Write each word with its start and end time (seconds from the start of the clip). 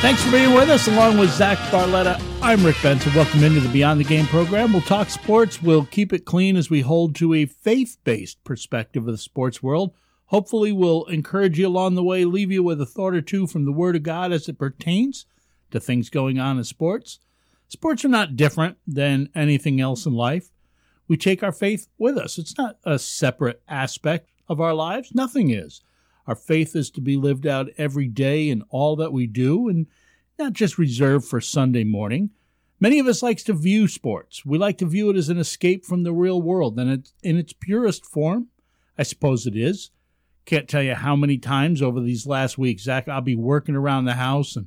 Thanks 0.00 0.22
for 0.22 0.32
being 0.32 0.52
with 0.52 0.68
us, 0.68 0.86
along 0.86 1.18
with 1.18 1.30
Zach 1.30 1.56
Barletta. 1.70 2.20
I'm 2.42 2.64
Rick 2.64 2.76
Benson. 2.82 3.14
Welcome 3.14 3.42
into 3.42 3.60
the 3.60 3.70
Beyond 3.70 4.00
the 4.00 4.04
Game 4.04 4.26
program. 4.26 4.72
We'll 4.72 4.82
talk 4.82 5.08
sports. 5.08 5.62
We'll 5.62 5.86
keep 5.86 6.12
it 6.12 6.26
clean 6.26 6.56
as 6.56 6.68
we 6.68 6.82
hold 6.82 7.14
to 7.16 7.32
a 7.32 7.46
faith 7.46 7.96
based 8.04 8.44
perspective 8.44 9.06
of 9.08 9.12
the 9.12 9.18
sports 9.18 9.62
world. 9.62 9.94
Hopefully, 10.26 10.72
we'll 10.72 11.04
encourage 11.06 11.58
you 11.58 11.66
along 11.66 11.94
the 11.94 12.04
way, 12.04 12.24
leave 12.26 12.52
you 12.52 12.62
with 12.62 12.80
a 12.82 12.86
thought 12.86 13.14
or 13.14 13.22
two 13.22 13.46
from 13.46 13.64
the 13.64 13.72
Word 13.72 13.96
of 13.96 14.02
God 14.02 14.30
as 14.30 14.48
it 14.48 14.58
pertains 14.58 15.24
to 15.70 15.80
things 15.80 16.10
going 16.10 16.38
on 16.38 16.58
in 16.58 16.64
sports. 16.64 17.18
Sports 17.68 18.04
are 18.04 18.08
not 18.08 18.36
different 18.36 18.76
than 18.86 19.30
anything 19.34 19.80
else 19.80 20.04
in 20.04 20.12
life. 20.12 20.50
We 21.08 21.16
take 21.16 21.42
our 21.42 21.52
faith 21.52 21.88
with 21.98 22.18
us, 22.18 22.38
it's 22.38 22.58
not 22.58 22.78
a 22.84 22.98
separate 22.98 23.62
aspect 23.68 24.28
of 24.48 24.60
our 24.60 24.74
lives. 24.74 25.14
Nothing 25.14 25.50
is. 25.50 25.80
Our 26.26 26.34
faith 26.34 26.74
is 26.74 26.90
to 26.92 27.00
be 27.00 27.16
lived 27.16 27.46
out 27.46 27.68
every 27.76 28.08
day 28.08 28.48
in 28.48 28.62
all 28.70 28.96
that 28.96 29.12
we 29.12 29.26
do 29.26 29.68
and 29.68 29.86
not 30.38 30.52
just 30.52 30.78
reserved 30.78 31.26
for 31.26 31.40
Sunday 31.40 31.84
morning. 31.84 32.30
Many 32.80 32.98
of 32.98 33.06
us 33.06 33.22
likes 33.22 33.42
to 33.44 33.52
view 33.52 33.88
sports. 33.88 34.44
We 34.44 34.58
like 34.58 34.78
to 34.78 34.86
view 34.86 35.10
it 35.10 35.16
as 35.16 35.28
an 35.28 35.38
escape 35.38 35.84
from 35.84 36.02
the 36.02 36.12
real 36.12 36.42
world, 36.42 36.78
and 36.78 36.90
it's 36.90 37.14
in 37.22 37.36
its 37.36 37.52
purest 37.52 38.04
form, 38.04 38.48
I 38.98 39.04
suppose 39.04 39.46
it 39.46 39.56
is. 39.56 39.90
Can't 40.44 40.68
tell 40.68 40.82
you 40.82 40.94
how 40.94 41.16
many 41.16 41.38
times 41.38 41.80
over 41.80 42.00
these 42.00 42.26
last 42.26 42.58
weeks, 42.58 42.82
Zach, 42.82 43.08
I'll 43.08 43.20
be 43.20 43.36
working 43.36 43.76
around 43.76 44.04
the 44.04 44.14
house 44.14 44.56
and 44.56 44.66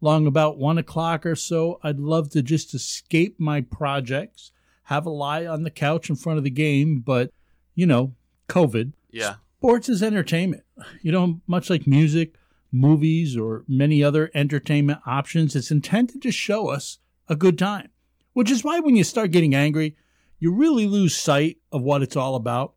long 0.00 0.26
about 0.26 0.58
one 0.58 0.78
o'clock 0.78 1.26
or 1.26 1.34
so, 1.34 1.80
I'd 1.82 1.98
love 1.98 2.30
to 2.30 2.42
just 2.42 2.74
escape 2.74 3.38
my 3.38 3.60
projects, 3.60 4.52
have 4.84 5.04
a 5.04 5.10
lie 5.10 5.44
on 5.44 5.64
the 5.64 5.70
couch 5.70 6.08
in 6.08 6.16
front 6.16 6.38
of 6.38 6.44
the 6.44 6.50
game, 6.50 7.00
but 7.00 7.30
you 7.74 7.86
know, 7.86 8.14
COVID. 8.48 8.92
Yeah. 9.10 9.36
Sports 9.58 9.88
is 9.88 10.04
entertainment. 10.04 10.62
You 11.02 11.10
know, 11.10 11.40
much 11.48 11.68
like 11.68 11.84
music, 11.84 12.36
movies, 12.70 13.36
or 13.36 13.64
many 13.66 14.04
other 14.04 14.30
entertainment 14.32 15.00
options, 15.04 15.56
it's 15.56 15.72
intended 15.72 16.22
to 16.22 16.30
show 16.30 16.68
us 16.68 16.98
a 17.28 17.34
good 17.34 17.58
time. 17.58 17.88
Which 18.34 18.52
is 18.52 18.62
why 18.62 18.78
when 18.78 18.94
you 18.94 19.02
start 19.02 19.32
getting 19.32 19.56
angry, 19.56 19.96
you 20.38 20.52
really 20.52 20.86
lose 20.86 21.16
sight 21.16 21.56
of 21.72 21.82
what 21.82 22.02
it's 22.02 22.14
all 22.14 22.36
about. 22.36 22.74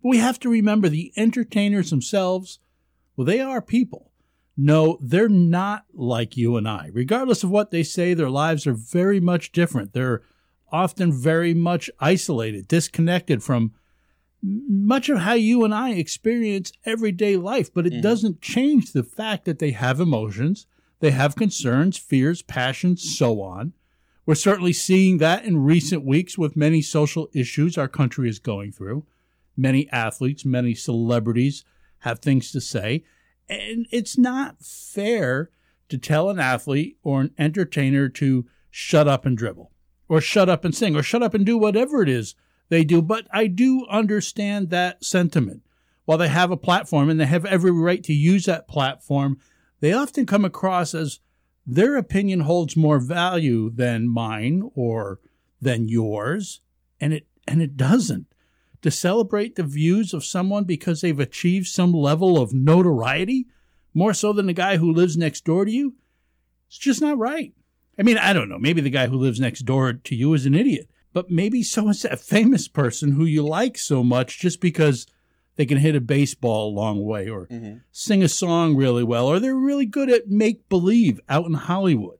But 0.00 0.10
we 0.10 0.18
have 0.18 0.38
to 0.40 0.48
remember 0.48 0.88
the 0.88 1.12
entertainers 1.16 1.90
themselves, 1.90 2.60
well, 3.16 3.24
they 3.24 3.40
are 3.40 3.60
people. 3.60 4.12
No, 4.56 4.98
they're 5.00 5.28
not 5.28 5.86
like 5.92 6.36
you 6.36 6.56
and 6.56 6.68
I. 6.68 6.90
Regardless 6.92 7.42
of 7.42 7.50
what 7.50 7.72
they 7.72 7.82
say, 7.82 8.14
their 8.14 8.30
lives 8.30 8.64
are 8.68 8.74
very 8.74 9.18
much 9.18 9.50
different. 9.50 9.92
They're 9.92 10.22
often 10.70 11.10
very 11.12 11.52
much 11.52 11.90
isolated, 11.98 12.68
disconnected 12.68 13.42
from 13.42 13.72
much 14.42 15.08
of 15.08 15.18
how 15.18 15.34
you 15.34 15.64
and 15.64 15.74
I 15.74 15.90
experience 15.90 16.72
everyday 16.84 17.36
life, 17.36 17.72
but 17.72 17.86
it 17.86 17.92
mm-hmm. 17.92 18.02
doesn't 18.02 18.40
change 18.40 18.92
the 18.92 19.04
fact 19.04 19.44
that 19.44 19.60
they 19.60 19.70
have 19.70 20.00
emotions, 20.00 20.66
they 21.00 21.12
have 21.12 21.36
concerns, 21.36 21.96
fears, 21.96 22.42
passions, 22.42 23.16
so 23.16 23.40
on. 23.40 23.72
We're 24.26 24.34
certainly 24.34 24.72
seeing 24.72 25.18
that 25.18 25.44
in 25.44 25.64
recent 25.64 26.04
weeks 26.04 26.38
with 26.38 26.56
many 26.56 26.80
social 26.80 27.28
issues 27.32 27.76
our 27.76 27.88
country 27.88 28.28
is 28.28 28.38
going 28.38 28.72
through. 28.72 29.04
Many 29.56 29.90
athletes, 29.90 30.44
many 30.44 30.74
celebrities 30.74 31.64
have 32.00 32.20
things 32.20 32.52
to 32.52 32.60
say. 32.60 33.04
And 33.48 33.86
it's 33.90 34.16
not 34.16 34.62
fair 34.62 35.50
to 35.88 35.98
tell 35.98 36.30
an 36.30 36.38
athlete 36.38 36.98
or 37.02 37.20
an 37.20 37.34
entertainer 37.36 38.08
to 38.10 38.46
shut 38.70 39.08
up 39.08 39.26
and 39.26 39.36
dribble, 39.36 39.72
or 40.08 40.20
shut 40.20 40.48
up 40.48 40.64
and 40.64 40.74
sing, 40.74 40.96
or 40.96 41.02
shut 41.02 41.22
up 41.22 41.34
and 41.34 41.44
do 41.44 41.58
whatever 41.58 42.02
it 42.02 42.08
is 42.08 42.34
they 42.68 42.84
do. 42.84 43.02
But 43.02 43.26
I 43.32 43.46
do 43.46 43.86
understand 43.90 44.70
that 44.70 45.04
sentiment. 45.04 45.62
While 46.04 46.18
they 46.18 46.28
have 46.28 46.50
a 46.50 46.56
platform 46.56 47.10
and 47.10 47.20
they 47.20 47.26
have 47.26 47.44
every 47.44 47.70
right 47.70 48.02
to 48.04 48.12
use 48.12 48.46
that 48.46 48.66
platform, 48.66 49.38
they 49.80 49.92
often 49.92 50.26
come 50.26 50.44
across 50.44 50.94
as 50.94 51.20
their 51.66 51.96
opinion 51.96 52.40
holds 52.40 52.76
more 52.76 52.98
value 52.98 53.70
than 53.70 54.08
mine 54.08 54.68
or 54.74 55.20
than 55.60 55.88
yours, 55.88 56.60
and 57.00 57.12
it 57.12 57.26
and 57.46 57.62
it 57.62 57.76
doesn't. 57.76 58.26
To 58.82 58.90
celebrate 58.90 59.54
the 59.54 59.62
views 59.62 60.12
of 60.12 60.24
someone 60.24 60.64
because 60.64 61.00
they've 61.00 61.20
achieved 61.20 61.68
some 61.68 61.92
level 61.92 62.40
of 62.40 62.52
notoriety, 62.52 63.46
more 63.94 64.12
so 64.12 64.32
than 64.32 64.46
the 64.46 64.52
guy 64.52 64.78
who 64.78 64.92
lives 64.92 65.16
next 65.16 65.44
door 65.44 65.64
to 65.64 65.70
you, 65.70 65.94
it's 66.66 66.78
just 66.78 67.00
not 67.00 67.16
right. 67.16 67.52
I 67.96 68.02
mean, 68.02 68.18
I 68.18 68.32
don't 68.32 68.48
know. 68.48 68.58
Maybe 68.58 68.80
the 68.80 68.90
guy 68.90 69.06
who 69.06 69.16
lives 69.16 69.38
next 69.38 69.60
door 69.60 69.92
to 69.92 70.14
you 70.16 70.34
is 70.34 70.46
an 70.46 70.54
idiot 70.54 70.88
but 71.12 71.30
maybe 71.30 71.62
so 71.62 71.88
is 71.88 72.04
a 72.04 72.16
famous 72.16 72.68
person 72.68 73.12
who 73.12 73.24
you 73.24 73.46
like 73.46 73.78
so 73.78 74.02
much 74.02 74.38
just 74.38 74.60
because 74.60 75.06
they 75.56 75.66
can 75.66 75.78
hit 75.78 75.94
a 75.94 76.00
baseball 76.00 76.68
a 76.68 76.74
long 76.74 77.04
way 77.04 77.28
or 77.28 77.46
mm-hmm. 77.46 77.78
sing 77.90 78.22
a 78.22 78.28
song 78.28 78.74
really 78.74 79.04
well 79.04 79.26
or 79.26 79.38
they're 79.38 79.54
really 79.54 79.86
good 79.86 80.10
at 80.10 80.28
make 80.28 80.68
believe 80.68 81.20
out 81.28 81.46
in 81.46 81.54
Hollywood. 81.54 82.18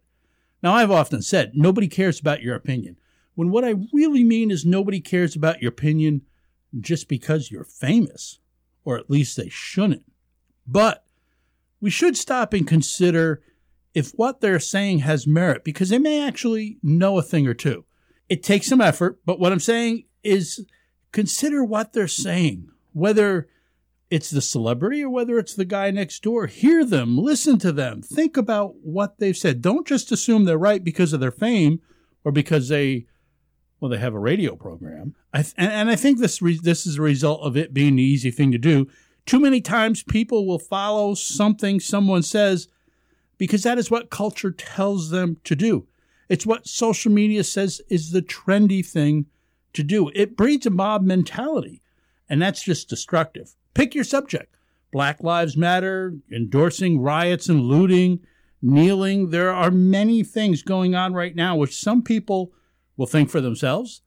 Now, 0.63 0.75
I've 0.75 0.91
often 0.91 1.23
said 1.23 1.53
nobody 1.55 1.89
cares 1.89 2.21
about 2.21 2.43
your 2.43 2.55
opinion. 2.55 2.97
When 3.35 3.51
what 3.51 3.65
I 3.65 3.75
really 3.93 4.23
mean 4.23 4.51
is 4.51 4.65
nobody 4.65 5.01
cares 5.01 5.35
about 5.35 5.63
your 5.63 5.71
opinion 5.71 6.23
just 6.79 7.09
because 7.09 7.51
you're 7.51 7.65
famous, 7.65 8.39
or 8.85 8.99
at 8.99 9.11
least 9.11 9.37
they 9.37 9.49
shouldn't. 9.49 10.05
But 10.67 11.05
we 11.81 11.91
should 11.91 12.17
stop 12.17 12.53
and 12.53 12.67
consider 12.67 13.43
if 13.95 14.11
what 14.13 14.41
they're 14.41 14.61
saying 14.61 15.01
has 15.01 15.27
merit 15.27 15.65
because 15.65 15.89
they 15.89 15.99
may 15.99 16.27
actually 16.27 16.79
know 16.83 17.19
a 17.19 17.23
thing 17.23 17.47
or 17.47 17.55
two. 17.55 17.85
It 18.29 18.43
takes 18.43 18.67
some 18.67 18.81
effort, 18.81 19.21
but 19.25 19.39
what 19.39 19.53
I'm 19.53 19.61
saying 19.61 20.05
is 20.23 20.65
consider 21.13 21.65
what 21.65 21.93
they're 21.93 22.09
saying, 22.09 22.69
whether 22.93 23.49
it's 24.13 24.31
the 24.31 24.43
celebrity 24.43 25.03
or 25.03 25.09
whether 25.09 25.39
it's 25.39 25.55
the 25.55 25.65
guy 25.65 25.91
next 25.91 26.23
door. 26.23 26.47
Hear 26.47 26.85
them, 26.85 27.17
listen 27.17 27.59
to 27.61 27.73
them, 27.73 28.03
think 28.03 28.37
about 28.37 28.75
what 28.83 29.19
they've 29.19 29.37
said. 29.37 29.63
Don't 29.63 29.87
just 29.87 30.13
assume 30.13 30.45
they're 30.45 30.59
right 30.59 30.85
because 30.85 31.15
of 31.15 31.21
their 31.21 31.31
fame 31.31 31.81
or 32.23 32.31
because 32.31 32.69
they, 32.69 33.07
well, 33.81 33.91
they 33.91 33.97
have 33.97 34.15
a 34.15 34.19
radio 34.19 34.55
program. 34.55 35.15
I 35.33 35.43
th- 35.43 35.55
and, 35.57 35.89
I 35.89 35.97
think 35.97 36.19
this 36.19 36.43
re- 36.43 36.61
this 36.63 36.87
is 36.87 36.99
a 36.99 37.03
result 37.03 37.41
of 37.41 37.57
it 37.57 37.73
being 37.73 37.97
the 37.97 38.03
easy 38.03 38.31
thing 38.31 38.53
to 38.53 38.59
do. 38.59 38.87
Too 39.25 39.41
many 39.41 39.63
times 39.63 40.03
people 40.03 40.47
will 40.47 40.59
follow 40.59 41.15
something 41.15 41.81
someone 41.81 42.23
says 42.23 42.69
because 43.39 43.63
that 43.63 43.79
is 43.79 43.91
what 43.91 44.11
culture 44.11 44.51
tells 44.51 45.09
them 45.09 45.39
to 45.45 45.57
do. 45.57 45.87
It's 46.33 46.47
what 46.47 46.67
social 46.67 47.13
media 47.13 47.45
says 47.45 47.83
is 47.91 48.11
the 48.11 48.23
trendy 48.23 48.83
thing 48.83 49.27
to 49.75 49.83
do. 49.83 50.11
It 50.15 50.35
breeds 50.35 50.65
a 50.65 50.71
mob 50.71 51.03
mentality, 51.03 51.83
and 52.27 52.41
that's 52.41 52.63
just 52.63 52.89
destructive. 52.89 53.55
Pick 53.75 53.95
your 53.95 54.03
subject 54.03 54.57
Black 54.93 55.23
Lives 55.23 55.59
Matter, 55.59 56.15
endorsing 56.35 57.03
riots 57.03 57.51
and 57.51 57.61
looting, 57.61 58.21
kneeling. 58.63 59.29
There 59.29 59.53
are 59.53 59.71
many 59.71 60.23
things 60.23 60.63
going 60.63 60.95
on 60.95 61.13
right 61.13 61.37
now 61.37 61.55
which 61.55 61.79
some 61.79 62.01
people 62.03 62.51
will 62.97 63.05
think 63.05 63.29
for 63.29 63.43
themselves, 63.43 64.01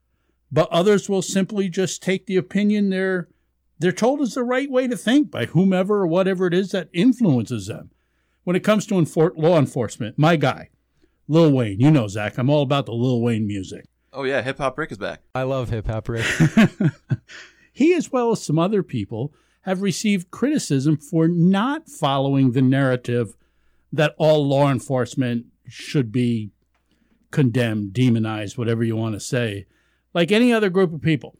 but 0.51 0.67
others 0.71 1.07
will 1.07 1.21
simply 1.21 1.69
just 1.69 2.01
take 2.01 2.25
the 2.25 2.37
opinion 2.37 2.89
they're 2.89 3.29
they're 3.77 3.91
told 3.91 4.21
is 4.21 4.33
the 4.33 4.43
right 4.43 4.71
way 4.71 4.87
to 4.87 4.97
think 4.97 5.29
by 5.29 5.45
whomever 5.45 5.97
or 5.97 6.07
whatever 6.07 6.47
it 6.47 6.55
is 6.55 6.71
that 6.71 6.89
influences 6.91 7.67
them. 7.67 7.91
When 8.45 8.55
it 8.55 8.63
comes 8.63 8.87
to 8.87 8.95
law 9.35 9.59
enforcement, 9.59 10.17
my 10.17 10.37
guy, 10.37 10.69
Lil 11.27 11.51
Wayne. 11.51 11.79
You 11.79 11.91
know, 11.91 12.07
Zach, 12.07 12.37
I'm 12.37 12.49
all 12.49 12.61
about 12.61 12.85
the 12.85 12.93
Lil 12.93 13.21
Wayne 13.21 13.47
music. 13.47 13.85
Oh, 14.13 14.23
yeah. 14.23 14.41
Hip 14.41 14.57
Hop 14.59 14.77
Rick 14.77 14.91
is 14.91 14.97
back. 14.97 15.21
I 15.33 15.43
love 15.43 15.69
Hip 15.69 15.87
Hop 15.87 16.07
Rick. 16.07 16.25
he, 17.73 17.93
as 17.93 18.11
well 18.11 18.31
as 18.31 18.43
some 18.43 18.59
other 18.59 18.83
people, 18.83 19.33
have 19.61 19.81
received 19.81 20.31
criticism 20.31 20.95
for 20.95 21.27
not 21.27 21.89
following 21.89 22.51
the 22.51 22.61
narrative 22.61 23.35
that 23.91 24.13
all 24.17 24.47
law 24.47 24.71
enforcement 24.71 25.45
should 25.67 26.11
be 26.11 26.51
condemned, 27.31 27.91
demonized, 27.91 28.57
whatever 28.57 28.83
you 28.83 28.95
want 28.95 29.13
to 29.13 29.19
say, 29.19 29.65
like 30.13 30.31
any 30.31 30.53
other 30.53 30.69
group 30.69 30.93
of 30.93 31.01
people, 31.01 31.35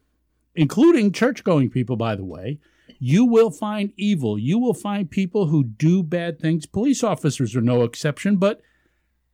including 0.56 1.12
church 1.12 1.44
going 1.44 1.70
people, 1.70 1.96
by 1.96 2.16
the 2.16 2.26
way. 2.26 2.60
You 2.98 3.26
will 3.26 3.52
find 3.52 3.94
evil. 3.96 4.40
You 4.40 4.58
will 4.58 4.74
find 4.74 5.10
people 5.10 5.48
who 5.48 5.64
do 5.64 6.02
bad 6.02 6.40
things. 6.40 6.66
Police 6.66 7.04
officers 7.04 7.56
are 7.56 7.62
no 7.62 7.84
exception, 7.84 8.38
but 8.38 8.62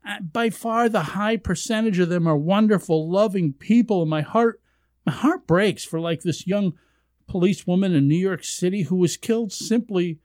Uh, 0.07 0.19
by 0.19 0.49
far 0.49 0.89
the 0.89 1.01
high 1.01 1.37
percentage 1.37 1.99
of 1.99 2.09
them 2.09 2.27
are 2.27 2.37
wonderful, 2.37 3.09
loving 3.09 3.53
people. 3.53 4.01
And 4.01 4.09
my 4.09 4.21
heart, 4.21 4.61
my 5.05 5.11
heart 5.11 5.47
breaks 5.47 5.83
for 5.83 5.99
like 5.99 6.21
this 6.21 6.47
young 6.47 6.73
policewoman 7.27 7.93
in 7.93 8.07
New 8.07 8.15
York 8.15 8.43
City 8.43 8.83
who 8.83 8.95
was 8.95 9.17
killed 9.17 9.53
simply 9.53 10.19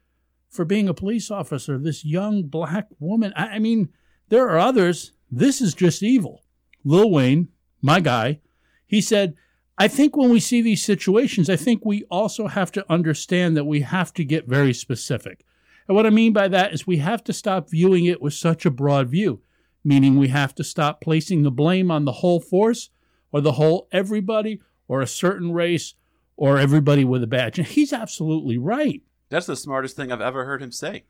for 0.48 0.64
being 0.64 0.88
a 0.88 0.94
police 0.94 1.30
officer. 1.30 1.78
This 1.78 2.04
young 2.04 2.44
black 2.44 2.88
woman. 2.98 3.32
I, 3.36 3.46
I 3.46 3.58
mean, 3.58 3.90
there 4.28 4.48
are 4.48 4.58
others. 4.58 5.12
This 5.30 5.60
is 5.60 5.74
just 5.74 6.02
evil. 6.02 6.42
Lil 6.84 7.10
Wayne, 7.10 7.48
my 7.82 8.00
guy, 8.00 8.40
he 8.86 9.00
said, 9.00 9.34
I 9.78 9.88
think 9.88 10.16
when 10.16 10.30
we 10.30 10.40
see 10.40 10.62
these 10.62 10.82
situations, 10.82 11.50
I 11.50 11.56
think 11.56 11.84
we 11.84 12.04
also 12.04 12.46
have 12.46 12.72
to 12.72 12.90
understand 12.90 13.56
that 13.56 13.64
we 13.64 13.82
have 13.82 14.14
to 14.14 14.24
get 14.24 14.48
very 14.48 14.72
specific. 14.72 15.44
And 15.86 15.94
what 15.94 16.06
I 16.06 16.10
mean 16.10 16.32
by 16.32 16.48
that 16.48 16.72
is 16.72 16.86
we 16.86 16.96
have 16.98 17.22
to 17.24 17.32
stop 17.32 17.70
viewing 17.70 18.06
it 18.06 18.22
with 18.22 18.34
such 18.34 18.64
a 18.64 18.70
broad 18.70 19.08
view, 19.08 19.42
meaning 19.86 20.18
we 20.18 20.28
have 20.28 20.54
to 20.56 20.64
stop 20.64 21.00
placing 21.00 21.42
the 21.42 21.50
blame 21.50 21.90
on 21.90 22.04
the 22.04 22.12
whole 22.12 22.40
force 22.40 22.90
or 23.30 23.40
the 23.40 23.52
whole 23.52 23.88
everybody 23.92 24.60
or 24.88 25.00
a 25.00 25.06
certain 25.06 25.52
race 25.52 25.94
or 26.36 26.58
everybody 26.58 27.04
with 27.04 27.22
a 27.22 27.26
badge. 27.26 27.58
And 27.58 27.68
he's 27.68 27.92
absolutely 27.92 28.58
right. 28.58 29.02
That's 29.28 29.46
the 29.46 29.56
smartest 29.56 29.96
thing 29.96 30.10
I've 30.10 30.20
ever 30.20 30.44
heard 30.44 30.60
him 30.60 30.72
say. 30.72 31.04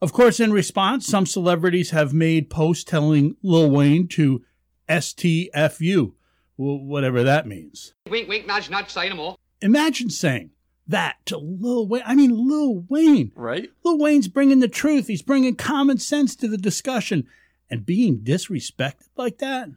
Of 0.00 0.12
course, 0.12 0.40
in 0.40 0.52
response, 0.52 1.06
some 1.06 1.26
celebrities 1.26 1.90
have 1.90 2.12
made 2.12 2.50
posts 2.50 2.84
telling 2.84 3.36
Lil 3.42 3.70
Wayne 3.70 4.08
to 4.08 4.42
STFU, 4.88 6.12
whatever 6.56 7.22
that 7.22 7.46
means. 7.46 7.94
Wink, 8.08 8.28
wink, 8.28 8.46
nudge, 8.46 8.70
nudge, 8.70 8.90
say 8.90 9.08
no 9.08 9.16
more. 9.16 9.36
Imagine 9.60 10.10
saying 10.10 10.50
that 10.86 11.16
to 11.26 11.38
Lil 11.38 11.88
Wayne. 11.88 12.02
I 12.04 12.14
mean, 12.14 12.48
Lil 12.48 12.84
Wayne. 12.88 13.32
Right? 13.34 13.68
Lil 13.84 13.98
Wayne's 13.98 14.28
bringing 14.28 14.60
the 14.60 14.68
truth. 14.68 15.06
He's 15.06 15.22
bringing 15.22 15.56
common 15.56 15.98
sense 15.98 16.34
to 16.36 16.48
the 16.48 16.58
discussion. 16.58 17.26
And 17.74 17.84
being 17.84 18.20
disrespected 18.20 19.08
like 19.16 19.38
that? 19.38 19.68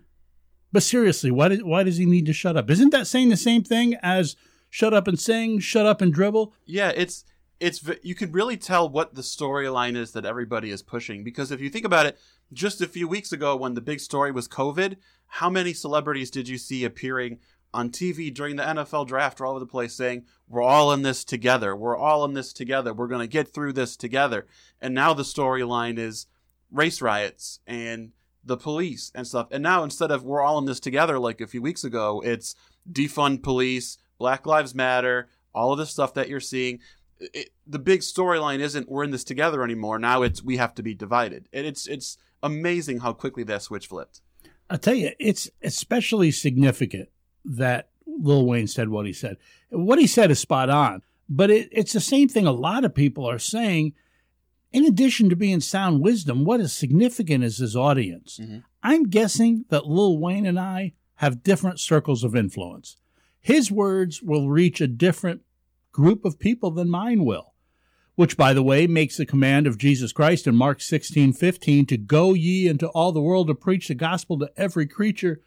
But 0.72 0.84
seriously, 0.84 1.32
why, 1.32 1.48
did, 1.48 1.64
why 1.64 1.82
does 1.82 1.98
he 1.98 2.06
need 2.06 2.28
to 2.28 2.34
shut 2.34 2.56
up? 2.56 2.70
Isn't 2.70 2.92
that 2.92 3.08
saying 3.08 3.30
the 3.30 3.36
same 3.36 3.64
thing 3.64 3.96
as 4.04 4.36
shut 4.70 4.94
up 4.94 5.08
and 5.08 5.20
sing, 5.20 5.58
shut 5.58 5.88
up 5.88 6.00
and 6.00 6.14
dribble? 6.14 6.54
Yeah, 6.68 6.92
it's 6.96 7.26
it's 7.60 7.84
you 8.04 8.14
can 8.14 8.32
really 8.32 8.56
tell 8.56 8.88
what 8.88 9.16
the 9.16 9.24
storyline 9.24 9.98
is 9.98 10.12
that 10.12 10.26
everybody 10.26 10.70
is 10.70 10.84
pushing 10.84 11.24
because 11.24 11.52
if 11.52 11.60
you 11.60 11.72
think 11.72 11.86
about 11.86 12.06
it, 12.06 12.20
just 12.54 12.82
a 12.82 12.88
few 12.88 13.08
weeks 13.08 13.32
ago 13.32 13.56
when 13.56 13.74
the 13.74 13.82
big 13.82 14.00
story 14.00 14.32
was 14.32 14.48
COVID, 14.48 14.98
how 15.26 15.50
many 15.50 15.74
celebrities 15.74 16.30
did 16.30 16.48
you 16.48 16.60
see 16.60 16.86
appearing 16.86 17.40
on 17.74 17.90
TV 17.90 18.32
during 18.32 18.58
the 18.58 18.64
NFL 18.64 19.08
draft 19.08 19.42
or 19.42 19.48
all 19.48 19.54
over 19.54 19.60
the 19.60 19.66
place 19.66 19.96
saying, 19.96 20.26
We're 20.48 20.62
all 20.62 20.94
in 20.94 21.02
this 21.02 21.24
together. 21.24 21.76
We're 21.76 21.98
all 21.98 22.24
in 22.26 22.34
this 22.34 22.54
together. 22.54 22.94
We're 22.94 23.08
going 23.08 23.22
to 23.22 23.28
get 23.28 23.52
through 23.52 23.74
this 23.74 23.98
together. 23.98 24.46
And 24.80 24.94
now 24.94 25.16
the 25.16 25.24
storyline 25.24 25.98
is 25.98 26.28
race 26.72 27.02
riots 27.02 27.60
and 27.68 28.12
the 28.44 28.58
police 28.58 29.12
and 29.14 29.28
stuff. 29.28 29.48
And 29.52 29.64
now 29.64 29.84
instead 29.84 30.12
of 30.12 30.24
we're 30.24 30.42
all 30.42 30.58
in 30.58 30.66
this 30.66 30.80
together 30.80 31.20
like 31.20 31.42
a 31.42 31.48
few 31.48 31.62
weeks 31.62 31.84
ago, 31.84 32.22
it's 32.26 32.56
defund 32.92 33.44
police, 33.44 33.98
Black 34.18 34.46
Lives 34.46 34.74
Matter, 34.74 35.30
all 35.54 35.72
of 35.72 35.78
the 35.78 35.86
stuff 35.86 36.14
that 36.14 36.30
you're 36.30 36.40
seeing 36.40 36.80
it, 37.20 37.50
the 37.66 37.80
big 37.80 38.02
storyline 38.02 38.60
isn't 38.60 38.90
we're 38.90 39.04
in 39.04 39.12
this 39.12 39.24
together 39.24 39.64
anymore. 39.64 40.00
Now 40.00 40.22
it's 40.22 40.44
we 40.44 40.58
have 40.58 40.74
to 40.76 40.84
be 40.84 40.94
divided, 40.94 41.48
and 41.52 41.66
it's 41.66 41.88
it's 41.88 42.18
amazing 42.44 43.00
how 43.00 43.14
quickly 43.14 43.44
that 43.44 43.62
switch 43.62 43.88
flipped. 43.88 44.22
I'll 44.70 44.78
tell 44.78 44.94
you, 44.94 45.12
it's 45.20 45.50
especially 45.62 46.32
significant 46.32 47.10
that 47.46 47.90
Lil 48.06 48.46
Wayne 48.46 48.68
said 48.68 48.90
what 48.90 49.06
he 49.06 49.14
said. 49.14 49.38
What 49.70 50.00
he 50.00 50.08
said 50.08 50.32
is 50.32 50.40
spot 50.40 50.70
on, 50.70 51.02
but 51.30 51.50
it, 51.50 51.70
it's 51.72 51.94
the 51.94 52.00
same 52.00 52.28
thing 52.28 52.46
a 52.46 52.52
lot 52.52 52.86
of 52.86 52.94
people 52.94 53.30
are 53.30 53.40
saying. 53.40 53.94
In 54.78 54.86
addition 54.86 55.28
to 55.30 55.36
being 55.36 55.60
sound 55.60 56.02
wisdom, 56.02 56.46
what 56.46 56.60
is 56.60 56.72
significant 56.72 57.44
is 57.44 57.58
his 57.58 57.76
audience. 57.76 58.38
Mm-hmm. 58.40 58.60
I'm 58.84 59.10
guessing 59.10 59.66
that 59.70 59.88
Lil 59.88 60.20
Wayne 60.20 60.46
and 60.46 60.60
I 60.60 60.94
have 61.16 61.42
different 61.42 61.80
circles 61.80 62.24
of 62.24 62.36
influence. 62.36 62.96
His 63.42 63.72
words 63.72 64.22
will 64.22 64.52
reach 64.52 64.80
a 64.80 64.86
different 64.86 65.42
group 65.92 66.24
of 66.26 66.38
people 66.38 66.70
than 66.70 66.92
mine 66.92 67.26
will. 67.26 67.56
Which, 68.14 68.38
by 68.38 68.54
the 68.54 68.62
way, 68.62 68.86
makes 68.86 69.18
the 69.18 69.26
command 69.26 69.66
of 69.66 69.80
Jesus 69.80 70.12
Christ 70.14 70.46
in 70.46 70.56
Mark 70.56 70.80
16 70.80 71.34
15 71.34 71.88
to 71.88 71.98
go 71.98 72.36
ye 72.36 72.68
into 72.68 72.88
all 72.90 73.12
the 73.12 73.20
world 73.20 73.48
to 73.48 73.56
preach 73.56 73.88
the 73.88 73.96
gospel 73.96 74.38
to 74.38 74.52
every 74.56 74.86
creature. 74.86 75.42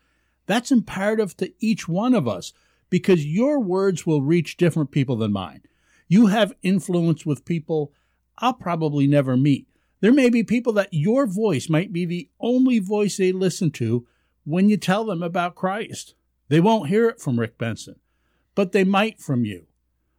That's 0.47 0.73
imperative 0.73 1.37
to 1.37 1.53
each 1.61 1.87
one 1.87 2.15
of 2.17 2.27
us 2.27 2.53
because 2.89 3.25
your 3.25 3.61
words 3.61 4.05
will 4.05 4.23
reach 4.23 4.57
different 4.57 4.91
people 4.91 5.15
than 5.15 5.31
mine. 5.31 5.63
You 6.09 6.27
have 6.27 6.53
influence 6.65 7.25
with 7.25 7.45
people 7.45 7.93
I'll 8.41 8.55
probably 8.55 9.07
never 9.07 9.37
meet. 9.37 9.67
There 10.01 10.13
may 10.13 10.31
be 10.31 10.43
people 10.43 10.73
that 10.75 10.93
your 10.93 11.27
voice 11.27 11.69
might 11.69 11.93
be 11.93 12.05
the 12.05 12.29
only 12.41 12.79
voice 12.79 13.17
they 13.17 13.33
listen 13.33 13.71
to 13.73 14.07
when 14.45 14.69
you 14.69 14.77
tell 14.77 15.05
them 15.05 15.23
about 15.23 15.55
Christ. 15.55 16.15
They 16.49 16.61
won't 16.61 16.89
hear 16.89 17.09
it 17.09 17.21
from 17.21 17.39
Rick 17.39 17.59
Benson, 17.59 17.97
but 18.55 18.73
they 18.73 18.85
might 18.85 19.21
from 19.21 19.45
you 19.45 19.67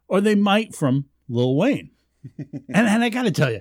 or 0.08 0.20
they 0.20 0.34
might 0.34 0.74
from 0.74 1.06
Lil 1.28 1.56
Wayne. 1.56 1.90
and, 2.38 2.68
and 2.68 3.02
I 3.02 3.08
got 3.08 3.22
to 3.22 3.30
tell 3.30 3.50
you, 3.50 3.60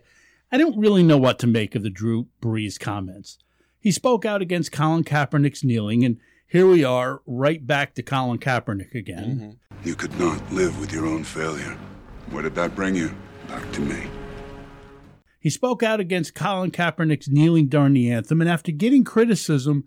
I 0.52 0.58
don't 0.58 0.78
really 0.78 1.02
know 1.02 1.18
what 1.18 1.40
to 1.40 1.48
make 1.48 1.76
of 1.76 1.84
the 1.84 1.90
Drew 1.90 2.28
Brees 2.42 2.80
comments. 2.80 3.38
He 3.80 3.92
spoke 3.92 4.26
out 4.26 4.42
against 4.42 4.72
Colin 4.72 5.04
Kaepernick's 5.04 5.64
kneeling, 5.64 6.04
and 6.04 6.18
here 6.46 6.68
we 6.68 6.84
are, 6.84 7.22
right 7.26 7.66
back 7.66 7.96
to 7.96 8.04
Colin 8.04 8.38
Kaepernick 8.38 8.94
again. 8.94 9.58
Mm-hmm. 9.72 9.88
You 9.88 9.96
could 9.96 10.20
not 10.20 10.52
live 10.52 10.78
with 10.80 10.92
your 10.92 11.08
own 11.08 11.24
failure. 11.24 11.78
Where 12.30 12.44
did 12.44 12.56
that 12.56 12.76
bring 12.76 12.96
you? 12.96 13.16
Back 13.48 13.72
to 13.72 13.80
me. 13.80 14.21
He 15.42 15.50
spoke 15.50 15.82
out 15.82 16.00
against 16.00 16.36
Colin 16.36 16.70
Kaepernick's 16.70 17.28
kneeling 17.28 17.68
during 17.68 17.94
the 17.94 18.12
anthem, 18.12 18.42
and 18.42 18.50
after 18.50 18.72
getting 18.72 19.04
criticism, 19.04 19.86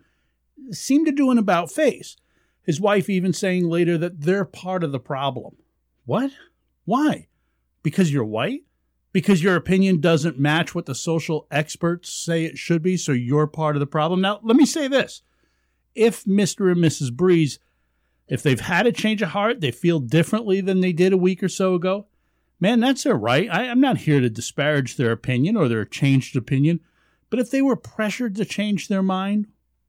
seemed 0.71 1.05
to 1.05 1.13
do 1.13 1.31
an 1.31 1.37
about 1.37 1.71
face. 1.71 2.17
His 2.61 2.81
wife 2.81 3.09
even 3.09 3.31
saying 3.31 3.69
later 3.69 3.97
that 3.97 4.19
they're 4.19 4.43
part 4.43 4.83
of 4.83 4.91
the 4.91 4.99
problem. 4.99 5.55
What? 6.05 6.31
Why? 6.83 7.27
Because 7.83 8.11
you're 8.11 8.25
white? 8.25 8.63
Because 9.13 9.41
your 9.41 9.55
opinion 9.55 10.01
doesn't 10.01 10.37
match 10.37 10.75
what 10.75 10.87
the 10.87 10.93
social 10.93 11.47
experts 11.49 12.09
say 12.11 12.43
it 12.43 12.57
should 12.57 12.81
be, 12.81 12.97
so 12.97 13.13
you're 13.13 13.47
part 13.47 13.77
of 13.77 13.79
the 13.79 13.87
problem? 13.87 14.19
Now, 14.19 14.41
let 14.43 14.57
me 14.57 14.65
say 14.65 14.89
this. 14.89 15.21
If 15.93 16.25
Mr. 16.25 16.69
and 16.69 16.83
Mrs. 16.83 17.11
Brees, 17.11 17.59
if 18.27 18.43
they've 18.43 18.59
had 18.59 18.87
a 18.87 18.91
change 18.91 19.21
of 19.21 19.29
heart, 19.29 19.61
they 19.61 19.71
feel 19.71 20.01
differently 20.01 20.59
than 20.59 20.81
they 20.81 20.91
did 20.91 21.13
a 21.13 21.17
week 21.17 21.41
or 21.41 21.47
so 21.47 21.75
ago, 21.75 22.07
man, 22.59 22.79
that's 22.79 23.03
their 23.03 23.15
right. 23.15 23.49
I, 23.51 23.67
I'm 23.67 23.81
not 23.81 23.99
here 23.99 24.21
to 24.21 24.29
disparage 24.29 24.97
their 24.97 25.11
opinion 25.11 25.55
or 25.57 25.67
their 25.67 25.85
changed 25.85 26.35
opinion, 26.35 26.79
but 27.29 27.39
if 27.39 27.51
they 27.51 27.61
were 27.61 27.75
pressured 27.75 28.35
to 28.35 28.45
change 28.45 28.87
their 28.87 29.03
mind, 29.03 29.47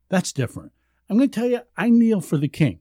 that's 0.08 0.32
different. 0.32 0.72
I'm 1.08 1.16
going 1.16 1.30
to 1.30 1.40
tell 1.40 1.48
you, 1.48 1.60
I 1.76 1.88
kneel 1.88 2.20
for 2.20 2.36
the 2.36 2.48
king. 2.48 2.80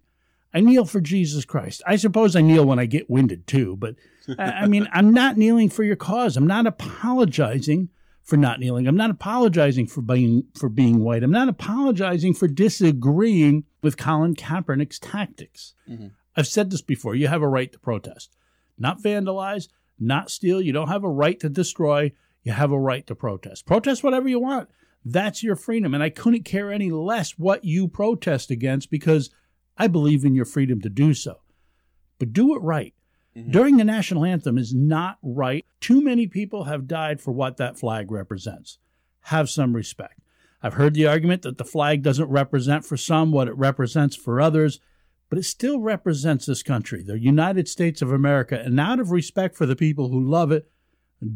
I 0.53 0.61
kneel 0.61 0.85
for 0.85 1.01
Jesus 1.01 1.43
Christ. 1.43 1.83
I 1.85 1.97
suppose 1.97 2.35
I 2.35 2.41
kneel 2.41 2.65
when 2.65 2.79
I 2.79 2.85
get 2.85 3.09
winded 3.09 3.45
too, 3.45 3.75
but 3.75 3.95
I 4.39 4.67
mean, 4.67 4.87
I'm 4.91 5.13
not 5.13 5.37
kneeling 5.37 5.69
for 5.69 5.83
your 5.83 5.97
cause. 5.97 6.37
I'm 6.37 6.47
not 6.47 6.65
apologizing 6.65 7.89
for 8.23 8.37
not 8.37 8.59
kneeling. 8.59 8.87
I'm 8.87 8.95
not 8.95 9.11
apologizing 9.11 9.85
for 9.85 10.01
being 10.01 10.45
for 10.57 10.67
being 10.67 10.99
white. 11.03 11.23
I'm 11.23 11.31
not 11.31 11.47
apologizing 11.47 12.33
for 12.33 12.47
disagreeing 12.47 13.65
with 13.83 13.97
Colin 13.97 14.33
Kaepernick's 14.33 14.97
tactics. 14.97 15.75
Mm-hmm. 15.87 16.07
I've 16.35 16.47
said 16.47 16.71
this 16.71 16.81
before. 16.81 17.15
You 17.15 17.27
have 17.27 17.43
a 17.43 17.47
right 17.47 17.71
to 17.71 17.79
protest, 17.79 18.34
not 18.77 19.01
vandalize, 19.01 19.67
not 19.99 20.29
steal. 20.29 20.61
You 20.61 20.73
don't 20.73 20.89
have 20.89 21.03
a 21.03 21.09
right 21.09 21.39
to 21.39 21.49
destroy. 21.49 22.11
You 22.43 22.51
have 22.51 22.71
a 22.71 22.79
right 22.79 23.05
to 23.07 23.15
protest. 23.15 23.65
Protest 23.65 24.03
whatever 24.03 24.27
you 24.27 24.39
want. 24.39 24.69
That's 25.03 25.43
your 25.43 25.55
freedom. 25.55 25.93
And 25.93 26.03
I 26.03 26.09
couldn't 26.09 26.45
care 26.45 26.71
any 26.71 26.91
less 26.91 27.31
what 27.31 27.63
you 27.63 27.87
protest 27.87 28.51
against 28.51 28.89
because 28.89 29.29
I 29.77 29.87
believe 29.87 30.25
in 30.25 30.35
your 30.35 30.45
freedom 30.45 30.81
to 30.81 30.89
do 30.89 31.13
so. 31.13 31.41
But 32.17 32.33
do 32.33 32.55
it 32.55 32.61
right. 32.61 32.93
Mm-hmm. 33.35 33.51
During 33.51 33.77
the 33.77 33.83
national 33.83 34.25
anthem 34.25 34.57
is 34.57 34.73
not 34.73 35.17
right. 35.21 35.65
Too 35.79 36.01
many 36.01 36.27
people 36.27 36.63
have 36.65 36.87
died 36.87 37.21
for 37.21 37.31
what 37.31 37.57
that 37.57 37.77
flag 37.77 38.11
represents. 38.11 38.79
Have 39.21 39.49
some 39.49 39.75
respect. 39.75 40.19
I've 40.63 40.75
heard 40.75 40.93
the 40.93 41.07
argument 41.07 41.43
that 41.43 41.57
the 41.57 41.65
flag 41.65 42.01
doesn't 42.01 42.29
represent 42.29 42.85
for 42.85 42.97
some 42.97 43.31
what 43.31 43.47
it 43.47 43.57
represents 43.57 44.15
for 44.15 44.41
others, 44.41 44.79
but 45.35 45.41
it 45.41 45.43
still 45.43 45.81
represents 45.81 46.45
this 46.45 46.63
country, 46.63 47.03
the 47.03 47.19
United 47.19 47.67
States 47.67 48.01
of 48.01 48.09
America, 48.09 48.57
and 48.57 48.79
out 48.79 49.01
of 49.01 49.11
respect 49.11 49.57
for 49.57 49.65
the 49.65 49.75
people 49.75 50.07
who 50.07 50.23
love 50.23 50.49
it, 50.49 50.71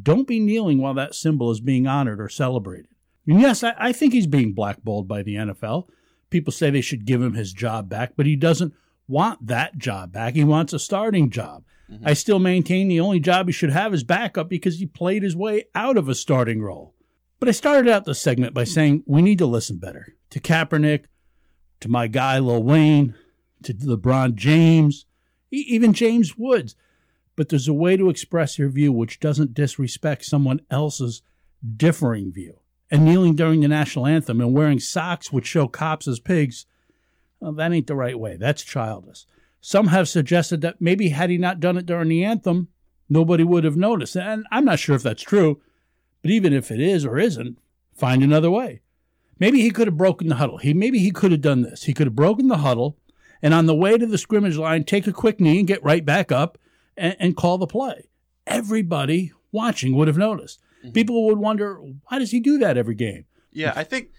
don't 0.04 0.26
be 0.26 0.40
kneeling 0.40 0.78
while 0.78 0.94
that 0.94 1.14
symbol 1.14 1.52
is 1.52 1.60
being 1.60 1.86
honored 1.86 2.22
or 2.22 2.30
celebrated. 2.30 2.88
And 3.28 3.42
yes, 3.42 3.62
I, 3.62 3.74
I 3.78 3.92
think 3.92 4.14
he's 4.14 4.26
being 4.26 4.54
blackballed 4.54 5.10
by 5.10 5.22
the 5.22 5.36
NFL. 5.36 5.90
People 6.30 6.54
say 6.54 6.70
they 6.70 6.80
should 6.80 7.04
give 7.04 7.22
him 7.22 7.34
his 7.34 7.52
job 7.52 7.90
back, 7.90 8.14
but 8.16 8.26
he 8.26 8.38
doesn't 8.38 8.74
want 9.06 9.48
that 9.48 9.78
job 9.78 10.14
back. 10.14 10.34
He 10.34 10.46
wants 10.46 10.72
a 10.72 10.80
starting 10.80 11.30
job. 11.30 11.66
Mm-hmm. 11.92 12.08
I 12.08 12.14
still 12.14 12.40
maintain 12.40 12.88
the 12.88 13.02
only 13.02 13.20
job 13.20 13.48
he 13.48 13.52
should 13.52 13.72
have 13.72 13.94
is 13.94 14.06
backup 14.06 14.48
because 14.48 14.80
he 14.80 14.86
played 14.86 15.24
his 15.24 15.36
way 15.36 15.66
out 15.76 15.98
of 15.98 16.08
a 16.08 16.16
starting 16.16 16.62
role. 16.62 16.96
But 17.38 17.50
I 17.50 17.52
started 17.52 17.92
out 17.92 18.06
the 18.06 18.16
segment 18.16 18.54
by 18.54 18.64
saying 18.64 19.04
we 19.06 19.22
need 19.22 19.40
to 19.40 19.46
listen 19.46 19.78
better 19.78 20.16
to 20.30 20.40
Kaepernick, 20.40 21.04
to 21.82 21.90
my 21.90 22.08
guy 22.08 22.40
Lil 22.40 22.64
Wayne, 22.64 23.14
to 23.64 23.74
LeBron 23.74 24.36
James, 24.36 25.06
even 25.52 25.94
James 25.94 26.38
Woods. 26.38 26.76
But 27.36 27.50
there's 27.50 27.68
a 27.68 27.74
way 27.74 27.96
to 27.96 28.10
express 28.10 28.60
your 28.60 28.70
view 28.70 28.92
which 28.92 29.20
doesn't 29.20 29.54
disrespect 29.54 30.26
someone 30.26 30.62
else's 30.70 31.22
differing 31.78 32.32
view 32.32 32.60
and 32.92 33.06
kneeling 33.06 33.36
during 33.36 33.62
the 33.62 33.68
national 33.68 34.08
anthem 34.08 34.42
and 34.42 34.54
wearing 34.54 34.80
socks 34.80 35.32
which 35.32 35.46
show 35.46 35.68
cops 35.68 36.08
as 36.08 36.20
pigs, 36.20 36.66
well, 37.40 37.54
that 37.54 37.72
ain't 37.72 37.88
the 37.88 37.96
right 37.96 38.20
way. 38.20 38.36
That's 38.36 38.64
childish. 38.64 39.26
Some 39.62 39.88
have 39.88 40.10
suggested 40.10 40.62
that 40.62 40.82
maybe 40.82 41.10
had 41.10 41.30
he 41.30 41.38
not 41.38 41.60
done 41.60 41.78
it 41.78 41.86
during 41.86 42.10
the 42.10 42.24
anthem, 42.24 42.70
nobody 43.10 43.44
would 43.44 43.64
have 43.64 43.78
noticed. 43.78 44.16
And 44.16 44.46
I'm 44.52 44.66
not 44.66 44.80
sure 44.80 44.96
if 44.96 45.04
that's 45.04 45.22
true, 45.22 45.62
but 46.22 46.32
even 46.32 46.54
if 46.54 46.72
it 46.72 46.80
is 46.80 47.06
or 47.06 47.18
isn't, 47.18 47.58
find 47.94 48.24
another 48.24 48.50
way. 48.50 48.82
Maybe 49.40 49.62
he 49.62 49.72
could 49.72 49.88
have 49.88 49.98
broken 49.98 50.28
the 50.28 50.36
huddle. 50.36 50.58
He 50.58 50.74
maybe 50.74 51.00
he 51.00 51.12
could 51.12 51.32
have 51.32 51.42
done 51.42 51.62
this. 51.62 51.84
He 51.84 51.94
could 51.94 52.08
have 52.08 52.16
broken 52.16 52.48
the 52.48 52.58
huddle 52.58 52.98
And 53.42 53.54
on 53.54 53.66
the 53.66 53.76
way 53.76 53.98
to 53.98 54.06
the 54.06 54.18
scrimmage 54.18 54.58
line, 54.58 54.84
take 54.84 55.08
a 55.08 55.14
quick 55.14 55.40
knee 55.40 55.60
and 55.60 55.68
get 55.68 55.84
right 55.84 56.06
back 56.06 56.32
up 56.32 56.58
and, 56.98 57.16
and 57.20 57.38
call 57.38 57.58
the 57.58 57.68
play. 57.68 58.10
Everybody 58.46 59.32
watching 59.52 59.96
would 59.96 60.08
have 60.08 60.18
noticed. 60.18 60.60
Mm-hmm. 60.84 60.94
People 60.94 61.26
would 61.28 61.38
wonder, 61.38 61.76
why 62.08 62.20
does 62.20 62.32
he 62.32 62.40
do 62.40 62.58
that 62.60 62.78
every 62.78 62.96
game? 62.96 63.26
Yeah, 63.52 63.74
I 63.76 63.84
think 63.84 64.10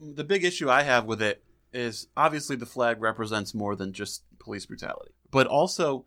the 0.00 0.24
big 0.24 0.44
issue 0.44 0.70
I 0.70 0.82
have 0.82 1.06
with 1.06 1.22
it 1.22 1.42
is 1.72 2.08
obviously 2.16 2.56
the 2.56 2.66
flag 2.66 3.00
represents 3.00 3.54
more 3.54 3.76
than 3.76 3.92
just 3.92 4.22
police 4.38 4.66
brutality, 4.66 5.12
but 5.30 5.46
also 5.46 6.06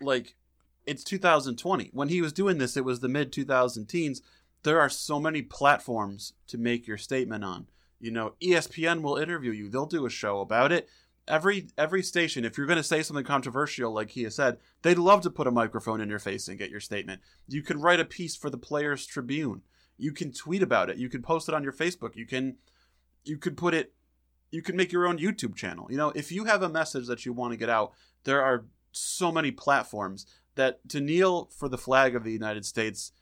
like 0.00 0.36
it's 0.86 1.04
2020. 1.04 1.90
When 1.92 2.08
he 2.08 2.22
was 2.22 2.32
doing 2.32 2.58
this, 2.58 2.76
it 2.76 2.84
was 2.84 3.00
the 3.00 3.08
mid 3.08 3.32
2000 3.32 3.86
teens. 3.86 4.22
There 4.62 4.80
are 4.80 4.88
so 4.88 5.20
many 5.20 5.42
platforms 5.42 6.34
to 6.48 6.58
make 6.58 6.86
your 6.86 6.96
statement 6.96 7.44
on. 7.44 7.66
You 8.00 8.10
know, 8.10 8.34
ESPN 8.40 9.02
will 9.02 9.16
interview 9.16 9.50
you. 9.50 9.68
They'll 9.68 9.86
do 9.86 10.06
a 10.06 10.10
show 10.10 10.40
about 10.40 10.72
it. 10.72 10.88
Every 11.28 11.68
every 11.76 12.02
station, 12.02 12.44
if 12.44 12.56
you're 12.56 12.66
going 12.66 12.78
to 12.78 12.82
say 12.82 13.02
something 13.02 13.24
controversial, 13.24 13.92
like 13.92 14.10
he 14.10 14.22
has 14.24 14.34
said, 14.34 14.58
they'd 14.82 14.98
love 14.98 15.20
to 15.22 15.30
put 15.30 15.46
a 15.46 15.52
microphone 15.52 16.00
in 16.00 16.08
your 16.08 16.18
face 16.18 16.48
and 16.48 16.58
get 16.58 16.70
your 16.70 16.80
statement. 16.80 17.20
You 17.46 17.62
can 17.62 17.80
write 17.80 18.00
a 18.00 18.04
piece 18.04 18.34
for 18.34 18.50
the 18.50 18.58
Players 18.58 19.06
Tribune. 19.06 19.62
You 19.96 20.12
can 20.12 20.32
tweet 20.32 20.62
about 20.62 20.90
it. 20.90 20.96
You 20.96 21.08
can 21.08 21.22
post 21.22 21.48
it 21.48 21.54
on 21.54 21.62
your 21.62 21.72
Facebook. 21.72 22.16
You 22.16 22.26
can 22.26 22.56
you 23.24 23.36
could 23.36 23.56
put 23.56 23.74
it 23.74 23.92
you 24.50 24.62
can 24.62 24.76
make 24.76 24.92
your 24.92 25.06
own 25.06 25.18
YouTube 25.18 25.54
channel. 25.54 25.86
You 25.90 25.96
know, 25.96 26.10
if 26.14 26.32
you 26.32 26.44
have 26.44 26.62
a 26.62 26.68
message 26.68 27.06
that 27.06 27.26
you 27.26 27.32
want 27.32 27.52
to 27.52 27.56
get 27.56 27.68
out, 27.68 27.92
there 28.24 28.42
are 28.42 28.64
so 28.92 29.30
many 29.30 29.50
platforms 29.50 30.26
that 30.54 30.88
to 30.88 31.00
kneel 31.00 31.50
for 31.56 31.68
the 31.68 31.78
flag 31.78 32.16
of 32.16 32.24
the 32.24 32.32
United 32.32 32.64
States, 32.64 33.12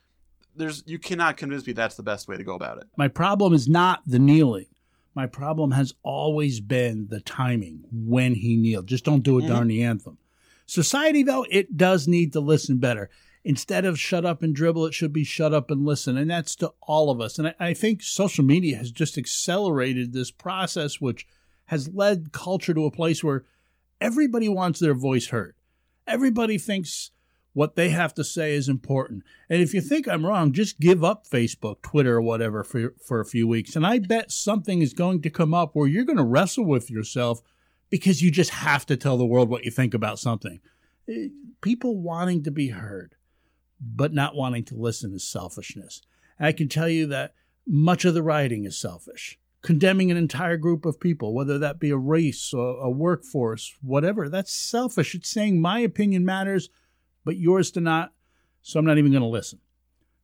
there's 0.54 0.82
you 0.86 0.98
cannot 0.98 1.36
convince 1.36 1.66
me 1.66 1.72
that's 1.72 1.96
the 1.96 2.02
best 2.02 2.28
way 2.28 2.36
to 2.36 2.44
go 2.44 2.54
about 2.54 2.78
it. 2.78 2.84
My 2.96 3.08
problem 3.08 3.52
is 3.52 3.68
not 3.68 4.02
the 4.06 4.18
kneeling. 4.18 4.66
My 5.16 5.26
problem 5.26 5.70
has 5.70 5.94
always 6.02 6.60
been 6.60 7.06
the 7.08 7.20
timing 7.20 7.84
when 7.90 8.34
he 8.34 8.54
kneeled. 8.54 8.86
Just 8.86 9.06
don't 9.06 9.22
do 9.22 9.38
it 9.38 9.46
during 9.46 9.68
the 9.68 9.82
anthem. 9.82 10.18
Society, 10.66 11.22
though, 11.22 11.46
it 11.50 11.78
does 11.78 12.06
need 12.06 12.34
to 12.34 12.40
listen 12.40 12.76
better. 12.76 13.08
Instead 13.42 13.86
of 13.86 13.98
shut 13.98 14.26
up 14.26 14.42
and 14.42 14.54
dribble, 14.54 14.84
it 14.84 14.92
should 14.92 15.14
be 15.14 15.24
shut 15.24 15.54
up 15.54 15.70
and 15.70 15.86
listen. 15.86 16.18
And 16.18 16.30
that's 16.30 16.54
to 16.56 16.74
all 16.82 17.10
of 17.10 17.22
us. 17.22 17.38
And 17.38 17.48
I, 17.48 17.54
I 17.58 17.72
think 17.72 18.02
social 18.02 18.44
media 18.44 18.76
has 18.76 18.90
just 18.90 19.16
accelerated 19.16 20.12
this 20.12 20.30
process, 20.30 21.00
which 21.00 21.26
has 21.66 21.88
led 21.88 22.32
culture 22.32 22.74
to 22.74 22.84
a 22.84 22.90
place 22.90 23.24
where 23.24 23.46
everybody 24.02 24.50
wants 24.50 24.80
their 24.80 24.94
voice 24.94 25.28
heard. 25.28 25.54
Everybody 26.06 26.58
thinks 26.58 27.10
what 27.56 27.74
they 27.74 27.88
have 27.88 28.12
to 28.12 28.22
say 28.22 28.52
is 28.52 28.68
important. 28.68 29.22
And 29.48 29.62
if 29.62 29.72
you 29.72 29.80
think 29.80 30.06
I'm 30.06 30.26
wrong, 30.26 30.52
just 30.52 30.78
give 30.78 31.02
up 31.02 31.26
Facebook, 31.26 31.80
Twitter, 31.80 32.16
or 32.16 32.20
whatever 32.20 32.62
for, 32.62 32.92
for 33.02 33.18
a 33.18 33.24
few 33.24 33.48
weeks. 33.48 33.74
And 33.74 33.86
I 33.86 33.98
bet 33.98 34.30
something 34.30 34.82
is 34.82 34.92
going 34.92 35.22
to 35.22 35.30
come 35.30 35.54
up 35.54 35.70
where 35.72 35.88
you're 35.88 36.04
going 36.04 36.18
to 36.18 36.22
wrestle 36.22 36.66
with 36.66 36.90
yourself 36.90 37.40
because 37.88 38.20
you 38.20 38.30
just 38.30 38.50
have 38.50 38.84
to 38.84 38.96
tell 38.98 39.16
the 39.16 39.24
world 39.24 39.48
what 39.48 39.64
you 39.64 39.70
think 39.70 39.94
about 39.94 40.18
something. 40.18 40.60
Eh, 41.08 41.28
People 41.62 41.96
wanting 41.96 42.42
to 42.42 42.50
be 42.50 42.68
heard, 42.68 43.14
but 43.80 44.12
not 44.12 44.36
wanting 44.36 44.64
to 44.64 44.76
listen 44.76 45.14
is 45.14 45.26
selfishness. 45.26 46.02
I 46.38 46.52
can 46.52 46.68
tell 46.68 46.90
you 46.90 47.06
that 47.06 47.32
much 47.66 48.04
of 48.04 48.12
the 48.12 48.22
writing 48.22 48.66
is 48.66 48.78
selfish. 48.78 49.38
Condemning 49.62 50.10
an 50.10 50.18
entire 50.18 50.58
group 50.58 50.84
of 50.84 51.00
people, 51.00 51.32
whether 51.32 51.58
that 51.58 51.80
be 51.80 51.88
a 51.88 51.96
race 51.96 52.52
or 52.52 52.76
a 52.84 52.90
workforce, 52.90 53.74
whatever, 53.80 54.28
that's 54.28 54.52
selfish. 54.52 55.14
It's 55.14 55.30
saying 55.30 55.58
my 55.58 55.78
opinion 55.80 56.22
matters, 56.22 56.68
but 57.26 57.36
yours 57.36 57.70
do 57.70 57.80
not, 57.80 58.14
so 58.62 58.78
I'm 58.78 58.86
not 58.86 58.96
even 58.96 59.10
going 59.10 59.20
to 59.20 59.28
listen. 59.28 59.58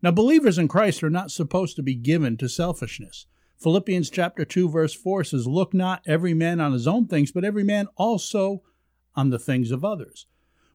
Now, 0.00 0.12
believers 0.12 0.56
in 0.56 0.68
Christ 0.68 1.02
are 1.04 1.10
not 1.10 1.30
supposed 1.30 1.76
to 1.76 1.82
be 1.82 1.94
given 1.94 2.36
to 2.38 2.48
selfishness. 2.48 3.26
Philippians 3.58 4.08
chapter 4.08 4.44
2 4.44 4.68
verse 4.68 4.94
4 4.94 5.24
says, 5.24 5.46
"Look 5.46 5.74
not 5.74 6.02
every 6.06 6.32
man 6.32 6.60
on 6.60 6.72
his 6.72 6.88
own 6.88 7.06
things, 7.06 7.30
but 7.30 7.44
every 7.44 7.64
man 7.64 7.88
also 7.96 8.62
on 9.14 9.30
the 9.30 9.38
things 9.38 9.70
of 9.70 9.84
others." 9.84 10.26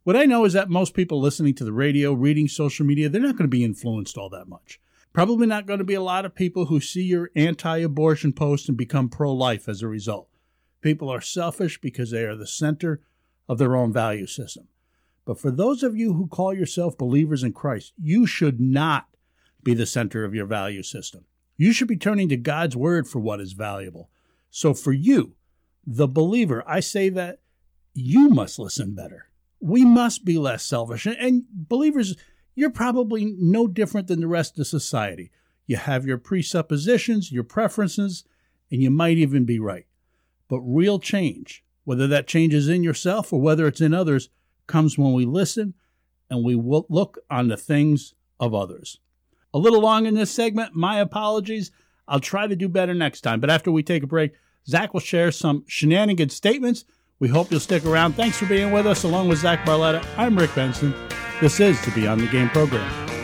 What 0.04 0.16
I 0.16 0.26
know 0.26 0.46
is 0.46 0.54
that 0.54 0.70
most 0.70 0.94
people 0.94 1.20
listening 1.20 1.54
to 1.56 1.66
the 1.66 1.74
radio, 1.74 2.14
reading 2.14 2.48
social 2.48 2.86
media, 2.86 3.10
they're 3.10 3.22
not 3.22 3.36
going 3.36 3.50
to 3.50 3.58
be 3.58 3.64
influenced 3.64 4.18
all 4.18 4.30
that 4.30 4.48
much. 4.48 4.80
Probably 5.12 5.48
not 5.48 5.66
going 5.66 5.80
to 5.80 5.86
be 5.86 5.96
a 5.96 6.02
lot 6.02 6.26
of 6.26 6.36
people 6.36 6.68
who 6.68 6.80
see 6.80 7.04
your 7.04 7.32
anti-abortion 7.36 8.34
post 8.34 8.70
and 8.70 8.78
become 8.78 9.10
pro-life 9.10 9.68
as 9.68 9.82
a 9.82 9.88
result. 9.88 10.30
People 10.80 11.10
are 11.10 11.22
selfish 11.22 11.82
because 11.82 12.12
they 12.12 12.24
are 12.24 12.36
the 12.36 12.48
center 12.48 13.02
of 13.50 13.58
their 13.58 13.76
own 13.76 13.92
value 13.92 14.28
system. 14.28 14.68
But 15.28 15.38
for 15.38 15.52
those 15.52 15.84
of 15.84 15.98
you 15.98 16.14
who 16.14 16.28
call 16.28 16.54
yourself 16.54 16.98
believers 16.98 17.44
in 17.44 17.52
Christ, 17.52 17.92
you 18.02 18.26
should 18.26 18.62
not 18.62 19.08
be 19.62 19.74
the 19.74 19.86
center 19.86 20.24
of 20.24 20.34
your 20.34 20.46
value 20.46 20.84
system. 20.84 21.26
You 21.58 21.74
should 21.74 21.90
be 21.90 21.98
turning 21.98 22.30
to 22.30 22.38
God's 22.38 22.78
word 22.78 23.10
for 23.10 23.20
what 23.20 23.42
is 23.42 23.52
valuable. 23.52 24.10
So 24.50 24.74
for 24.74 24.94
you, 24.94 25.34
the 25.86 26.08
believer, 26.08 26.64
I 26.66 26.80
say 26.80 27.10
that 27.10 27.42
you 27.94 28.30
must 28.30 28.58
listen 28.58 28.96
better. 28.96 29.28
We 29.60 29.84
must 29.84 30.24
be 30.24 30.38
less 30.38 30.64
selfish. 30.64 31.06
And- 31.06 31.44
believers, 31.52 32.16
you're 32.56 32.70
probably 32.70 33.36
no 33.38 33.68
different 33.68 34.08
than 34.08 34.22
the 34.22 34.28
rest 34.28 34.58
of 34.58 34.66
society. 34.66 35.30
You 35.66 35.76
have 35.76 36.06
your 36.06 36.18
presuppositions, 36.18 37.34
your 37.34 37.44
preferences, 37.44 38.24
and 38.72 38.82
you 38.82 38.92
might 38.92 39.18
even 39.18 39.44
be 39.44 39.60
right. 39.60 39.88
But 40.48 40.62
real 40.62 41.00
change, 41.00 41.66
whether 41.84 42.08
that 42.08 42.28
change 42.28 42.54
is 42.54 42.70
in 42.70 42.82
yourself 42.82 43.34
or 43.34 43.42
whether 43.42 43.68
it's 43.68 43.82
in 43.82 43.94
others, 43.94 44.30
comes 44.68 44.98
when 44.98 45.14
we 45.14 45.26
listen 45.26 45.74
and 46.30 46.44
we 46.44 46.56
look 46.56 47.20
on 47.30 47.48
the 47.48 47.58
things 47.58 48.14
of 48.40 48.54
others. 48.54 49.00
A 49.54 49.58
little 49.58 49.82
long 49.82 50.06
in 50.06 50.14
this 50.14 50.32
segment, 50.32 50.76
my 50.76 51.00
apologies. 51.00 51.72
I'll 52.08 52.20
try 52.20 52.48
to 52.48 52.56
do 52.56 52.70
better 52.70 52.94
next 52.94 53.22
time. 53.22 53.40
But 53.40 53.50
after 53.50 53.72
we 53.72 53.84
take 53.84 54.04
a 54.04 54.08
break, 54.08 54.34
Zach 54.68 54.94
will 54.94 55.02
share 55.02 55.32
some 55.32 55.64
shenanigan 55.68 56.30
statements. 56.30 56.86
We 57.20 57.30
hope 57.30 57.50
you'll 57.50 57.60
stick 57.60 57.86
around. 57.86 58.14
Thanks 58.14 58.38
for 58.38 58.46
being 58.46 58.72
with 58.72 58.86
us. 58.86 59.04
Along 59.04 59.30
with 59.30 59.40
Zach 59.40 59.66
Barletta, 59.66 60.06
I'm 60.18 60.38
Rick 60.38 60.54
Benson. 60.54 60.94
This 61.42 61.60
is 61.60 61.84
the 61.84 61.92
Beyond 61.92 62.22
the 62.22 62.28
Game 62.28 62.50
program. 62.50 63.17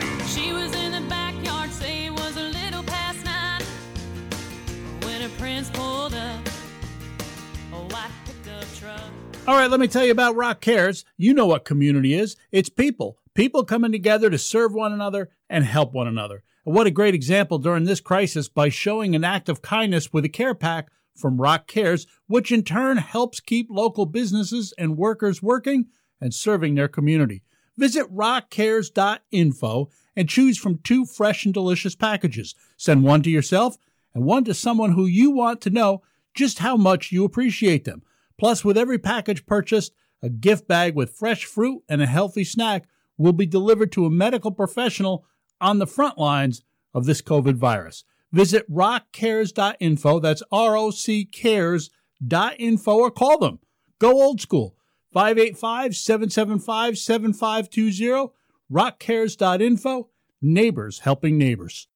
Right, 9.63 9.71
let 9.71 9.79
me 9.79 9.87
tell 9.87 10.03
you 10.03 10.11
about 10.11 10.35
ROC 10.35 10.59
Cares. 10.59 11.05
You 11.15 11.33
know 11.33 11.45
what 11.45 11.63
community 11.63 12.13
is 12.13 12.35
it's 12.51 12.67
people. 12.67 13.17
People 13.33 13.63
coming 13.63 13.93
together 13.93 14.29
to 14.29 14.37
serve 14.37 14.73
one 14.73 14.91
another 14.91 15.29
and 15.49 15.63
help 15.63 15.93
one 15.93 16.05
another. 16.05 16.43
And 16.65 16.75
what 16.75 16.85
a 16.85 16.91
great 16.91 17.15
example 17.15 17.59
during 17.59 17.85
this 17.85 18.01
crisis 18.01 18.49
by 18.49 18.67
showing 18.67 19.15
an 19.15 19.23
act 19.23 19.47
of 19.47 19.61
kindness 19.61 20.11
with 20.11 20.25
a 20.25 20.29
care 20.29 20.53
pack 20.53 20.89
from 21.15 21.39
ROC 21.39 21.65
Cares, 21.65 22.05
which 22.27 22.51
in 22.51 22.63
turn 22.63 22.97
helps 22.97 23.39
keep 23.39 23.69
local 23.69 24.05
businesses 24.05 24.73
and 24.77 24.97
workers 24.97 25.41
working 25.41 25.85
and 26.19 26.33
serving 26.33 26.75
their 26.75 26.89
community. 26.89 27.41
Visit 27.77 28.13
roccares.info 28.13 29.89
and 30.17 30.27
choose 30.27 30.57
from 30.57 30.79
two 30.79 31.05
fresh 31.05 31.45
and 31.45 31.53
delicious 31.53 31.95
packages. 31.95 32.53
Send 32.75 33.05
one 33.05 33.21
to 33.21 33.29
yourself 33.29 33.77
and 34.13 34.25
one 34.25 34.43
to 34.43 34.53
someone 34.53 34.91
who 34.91 35.05
you 35.05 35.31
want 35.31 35.61
to 35.61 35.69
know 35.69 36.01
just 36.33 36.59
how 36.59 36.75
much 36.75 37.13
you 37.13 37.23
appreciate 37.23 37.85
them. 37.85 38.01
Plus, 38.43 38.65
with 38.65 38.77
every 38.77 38.99
package 38.99 39.45
purchased, 39.45 39.93
a 40.21 40.27
gift 40.27 40.67
bag 40.67 40.95
with 40.95 41.15
fresh 41.15 41.45
fruit 41.45 41.81
and 41.87 42.01
a 42.01 42.05
healthy 42.05 42.43
snack 42.43 42.83
will 43.17 43.31
be 43.31 43.45
delivered 43.45 43.89
to 43.93 44.05
a 44.05 44.09
medical 44.09 44.51
professional 44.51 45.23
on 45.61 45.79
the 45.79 45.87
front 45.87 46.17
lines 46.17 46.61
of 46.93 47.05
this 47.05 47.21
COVID 47.21 47.55
virus. 47.55 48.03
Visit 48.33 48.69
roccares.info, 48.69 50.19
that's 50.19 50.43
R 50.51 50.75
O 50.75 50.91
C 50.91 51.23
cares.info, 51.23 52.93
or 52.97 53.11
call 53.11 53.37
them. 53.37 53.59
Go 53.99 54.21
old 54.21 54.41
school. 54.41 54.75
585 55.13 55.95
775 55.95 56.97
7520, 56.97 58.33
roccares.info, 58.69 60.09
neighbors 60.41 60.99
helping 60.99 61.37
neighbors. 61.37 61.87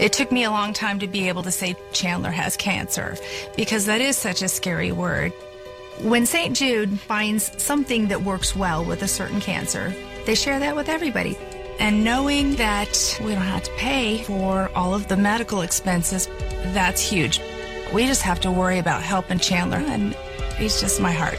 It 0.00 0.12
took 0.12 0.32
me 0.32 0.42
a 0.42 0.50
long 0.50 0.72
time 0.72 0.98
to 0.98 1.06
be 1.06 1.28
able 1.28 1.44
to 1.44 1.52
say 1.52 1.76
Chandler 1.92 2.32
has 2.32 2.56
cancer 2.56 3.16
because 3.54 3.86
that 3.86 4.00
is 4.00 4.16
such 4.16 4.42
a 4.42 4.48
scary 4.48 4.90
word. 4.90 5.32
When 6.00 6.26
St. 6.26 6.56
Jude 6.56 6.98
finds 6.98 7.62
something 7.62 8.08
that 8.08 8.22
works 8.22 8.56
well 8.56 8.84
with 8.84 9.02
a 9.02 9.08
certain 9.08 9.40
cancer, 9.40 9.94
they 10.26 10.34
share 10.34 10.58
that 10.58 10.74
with 10.74 10.88
everybody. 10.88 11.38
And 11.78 12.02
knowing 12.04 12.56
that 12.56 13.18
we 13.20 13.32
don't 13.32 13.42
have 13.42 13.62
to 13.64 13.72
pay 13.72 14.22
for 14.22 14.70
all 14.74 14.94
of 14.94 15.08
the 15.08 15.16
medical 15.16 15.62
expenses, 15.62 16.28
that's 16.72 17.00
huge. 17.00 17.40
We 17.92 18.06
just 18.06 18.22
have 18.22 18.40
to 18.40 18.50
worry 18.50 18.78
about 18.78 19.02
helping 19.02 19.38
Chandler, 19.38 19.78
and 19.78 20.14
he's 20.56 20.80
just 20.80 21.00
my 21.00 21.12
heart. 21.12 21.38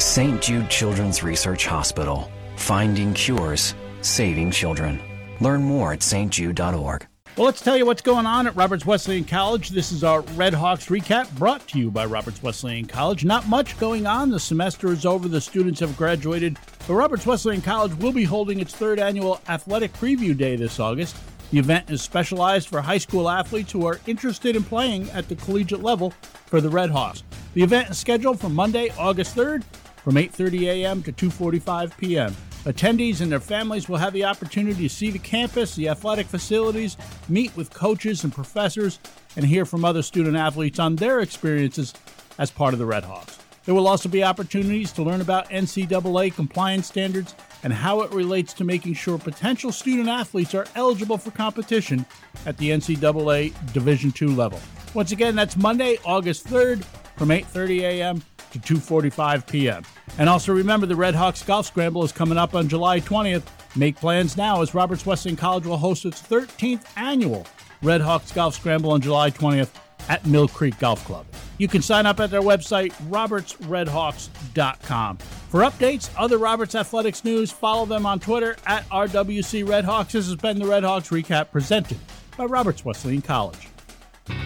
St. 0.00 0.42
Jude 0.42 0.68
Children's 0.68 1.22
Research 1.22 1.66
Hospital. 1.66 2.30
Finding 2.56 3.14
cures, 3.14 3.74
saving 4.00 4.50
children. 4.50 5.00
Learn 5.40 5.62
more 5.62 5.92
at 5.92 6.00
stjude.org. 6.00 7.06
Well, 7.36 7.46
let's 7.46 7.60
tell 7.60 7.76
you 7.76 7.84
what's 7.84 8.00
going 8.00 8.26
on 8.26 8.46
at 8.46 8.54
Roberts 8.54 8.86
Wesleyan 8.86 9.24
College. 9.24 9.70
This 9.70 9.90
is 9.90 10.04
our 10.04 10.20
Red 10.36 10.54
Hawks 10.54 10.86
recap 10.86 11.28
brought 11.34 11.66
to 11.66 11.80
you 11.80 11.90
by 11.90 12.04
Roberts 12.04 12.40
Wesleyan 12.40 12.86
College. 12.86 13.24
Not 13.24 13.48
much 13.48 13.76
going 13.80 14.06
on. 14.06 14.30
The 14.30 14.38
semester 14.38 14.92
is 14.92 15.04
over, 15.04 15.26
the 15.26 15.40
students 15.40 15.80
have 15.80 15.96
graduated. 15.96 16.60
But 16.86 16.94
Roberts 16.94 17.26
Wesleyan 17.26 17.60
College 17.60 17.92
will 17.94 18.12
be 18.12 18.22
holding 18.22 18.60
its 18.60 18.72
third 18.72 19.00
annual 19.00 19.40
Athletic 19.48 19.92
Preview 19.94 20.36
Day 20.36 20.54
this 20.54 20.78
August. 20.78 21.16
The 21.50 21.58
event 21.58 21.90
is 21.90 22.02
specialized 22.02 22.68
for 22.68 22.80
high 22.80 22.98
school 22.98 23.28
athletes 23.28 23.72
who 23.72 23.84
are 23.84 23.98
interested 24.06 24.54
in 24.54 24.62
playing 24.62 25.10
at 25.10 25.28
the 25.28 25.34
collegiate 25.34 25.82
level 25.82 26.12
for 26.46 26.60
the 26.60 26.70
Red 26.70 26.90
Hawks. 26.90 27.24
The 27.54 27.64
event 27.64 27.90
is 27.90 27.98
scheduled 27.98 28.38
for 28.38 28.48
Monday, 28.48 28.92
August 28.96 29.34
3rd 29.34 29.64
from 30.04 30.14
8:30 30.14 30.68
a.m. 30.68 31.02
to 31.02 31.12
2:45 31.12 31.96
p.m. 31.96 32.36
Attendees 32.64 33.20
and 33.20 33.30
their 33.30 33.40
families 33.40 33.90
will 33.90 33.98
have 33.98 34.14
the 34.14 34.24
opportunity 34.24 34.88
to 34.88 34.94
see 34.94 35.10
the 35.10 35.18
campus, 35.18 35.74
the 35.74 35.88
athletic 35.90 36.26
facilities, 36.26 36.96
meet 37.28 37.54
with 37.56 37.70
coaches 37.74 38.24
and 38.24 38.34
professors, 38.34 38.98
and 39.36 39.44
hear 39.44 39.66
from 39.66 39.84
other 39.84 40.02
student 40.02 40.34
athletes 40.34 40.78
on 40.78 40.96
their 40.96 41.20
experiences 41.20 41.92
as 42.38 42.50
part 42.50 42.72
of 42.72 42.78
the 42.78 42.86
Red 42.86 43.04
Hawks. 43.04 43.38
There 43.66 43.74
will 43.74 43.86
also 43.86 44.08
be 44.08 44.24
opportunities 44.24 44.92
to 44.92 45.02
learn 45.02 45.20
about 45.20 45.50
NCAA 45.50 46.34
compliance 46.34 46.86
standards 46.86 47.34
and 47.62 47.72
how 47.72 48.00
it 48.00 48.12
relates 48.12 48.54
to 48.54 48.64
making 48.64 48.94
sure 48.94 49.18
potential 49.18 49.70
student 49.70 50.08
athletes 50.08 50.54
are 50.54 50.66
eligible 50.74 51.18
for 51.18 51.30
competition 51.32 52.06
at 52.46 52.56
the 52.56 52.70
NCAA 52.70 53.52
Division 53.74 54.12
II 54.20 54.28
level. 54.28 54.60
Once 54.94 55.12
again, 55.12 55.34
that's 55.34 55.56
Monday, 55.56 55.98
August 56.04 56.46
3rd 56.46 56.84
from 57.16 57.28
8:30 57.28 57.80
a.m. 57.80 58.22
to 58.54 58.74
2:45 58.74 59.46
p.m. 59.46 59.82
And 60.18 60.28
also 60.28 60.52
remember 60.52 60.86
the 60.86 60.96
Red 60.96 61.14
Hawks 61.14 61.42
Golf 61.42 61.66
Scramble 61.66 62.04
is 62.04 62.12
coming 62.12 62.38
up 62.38 62.54
on 62.54 62.68
July 62.68 63.00
20th. 63.00 63.42
Make 63.76 63.96
plans 63.96 64.36
now 64.36 64.62
as 64.62 64.74
Roberts 64.74 65.04
Wesleyan 65.04 65.36
College 65.36 65.66
will 65.66 65.76
host 65.76 66.04
its 66.04 66.22
13th 66.22 66.84
annual 66.96 67.46
Red 67.82 68.00
Hawks 68.00 68.30
Golf 68.32 68.54
Scramble 68.54 68.92
on 68.92 69.00
July 69.00 69.30
20th 69.30 69.70
at 70.08 70.24
Mill 70.26 70.48
Creek 70.48 70.78
Golf 70.78 71.04
Club. 71.04 71.26
You 71.58 71.68
can 71.68 71.82
sign 71.82 72.06
up 72.06 72.18
at 72.20 72.30
their 72.30 72.42
website, 72.42 72.92
robertsredhawks.com. 73.08 75.18
For 75.18 75.60
updates, 75.60 76.10
other 76.16 76.38
Roberts 76.38 76.74
Athletics 76.74 77.24
news, 77.24 77.52
follow 77.52 77.86
them 77.86 78.06
on 78.06 78.20
Twitter 78.20 78.56
at 78.66 78.88
RWC 78.88 79.64
Redhawks. 79.64 80.12
This 80.12 80.26
has 80.26 80.36
been 80.36 80.58
the 80.58 80.64
Redhawks 80.64 81.10
Recap 81.10 81.52
presented 81.52 81.98
by 82.36 82.44
Roberts 82.44 82.84
Wesleyan 82.84 83.22
College. 83.22 83.68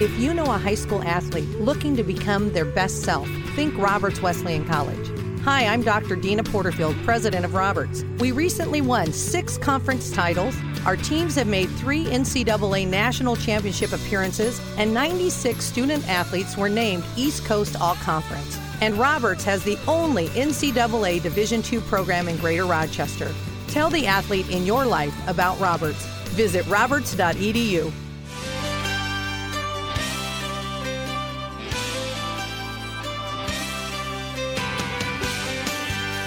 If 0.00 0.18
you 0.18 0.34
know 0.34 0.44
a 0.44 0.58
high 0.58 0.74
school 0.74 1.02
athlete 1.02 1.48
looking 1.60 1.96
to 1.96 2.02
become 2.02 2.52
their 2.52 2.64
best 2.64 3.02
self, 3.02 3.28
think 3.58 3.76
Roberts 3.76 4.22
Wesleyan 4.22 4.64
College. 4.64 5.10
Hi, 5.40 5.66
I'm 5.66 5.82
Dr. 5.82 6.14
Deana 6.14 6.44
Porterfield, 6.44 6.94
president 7.02 7.44
of 7.44 7.54
Roberts. 7.54 8.04
We 8.20 8.30
recently 8.30 8.80
won 8.80 9.12
six 9.12 9.58
conference 9.58 10.12
titles. 10.12 10.54
Our 10.86 10.94
teams 10.96 11.34
have 11.34 11.48
made 11.48 11.68
three 11.70 12.04
NCAA 12.04 12.86
national 12.86 13.34
championship 13.34 13.92
appearances, 13.92 14.60
and 14.76 14.94
96 14.94 15.64
student 15.64 16.08
athletes 16.08 16.56
were 16.56 16.68
named 16.68 17.02
East 17.16 17.44
Coast 17.46 17.74
All 17.80 17.96
Conference. 17.96 18.60
And 18.80 18.94
Roberts 18.94 19.42
has 19.42 19.64
the 19.64 19.76
only 19.88 20.28
NCAA 20.28 21.20
Division 21.20 21.60
II 21.68 21.80
program 21.80 22.28
in 22.28 22.36
Greater 22.36 22.64
Rochester. 22.64 23.34
Tell 23.66 23.90
the 23.90 24.06
athlete 24.06 24.48
in 24.50 24.66
your 24.66 24.86
life 24.86 25.16
about 25.26 25.58
Roberts. 25.58 26.06
Visit 26.36 26.64
roberts.edu. 26.68 27.92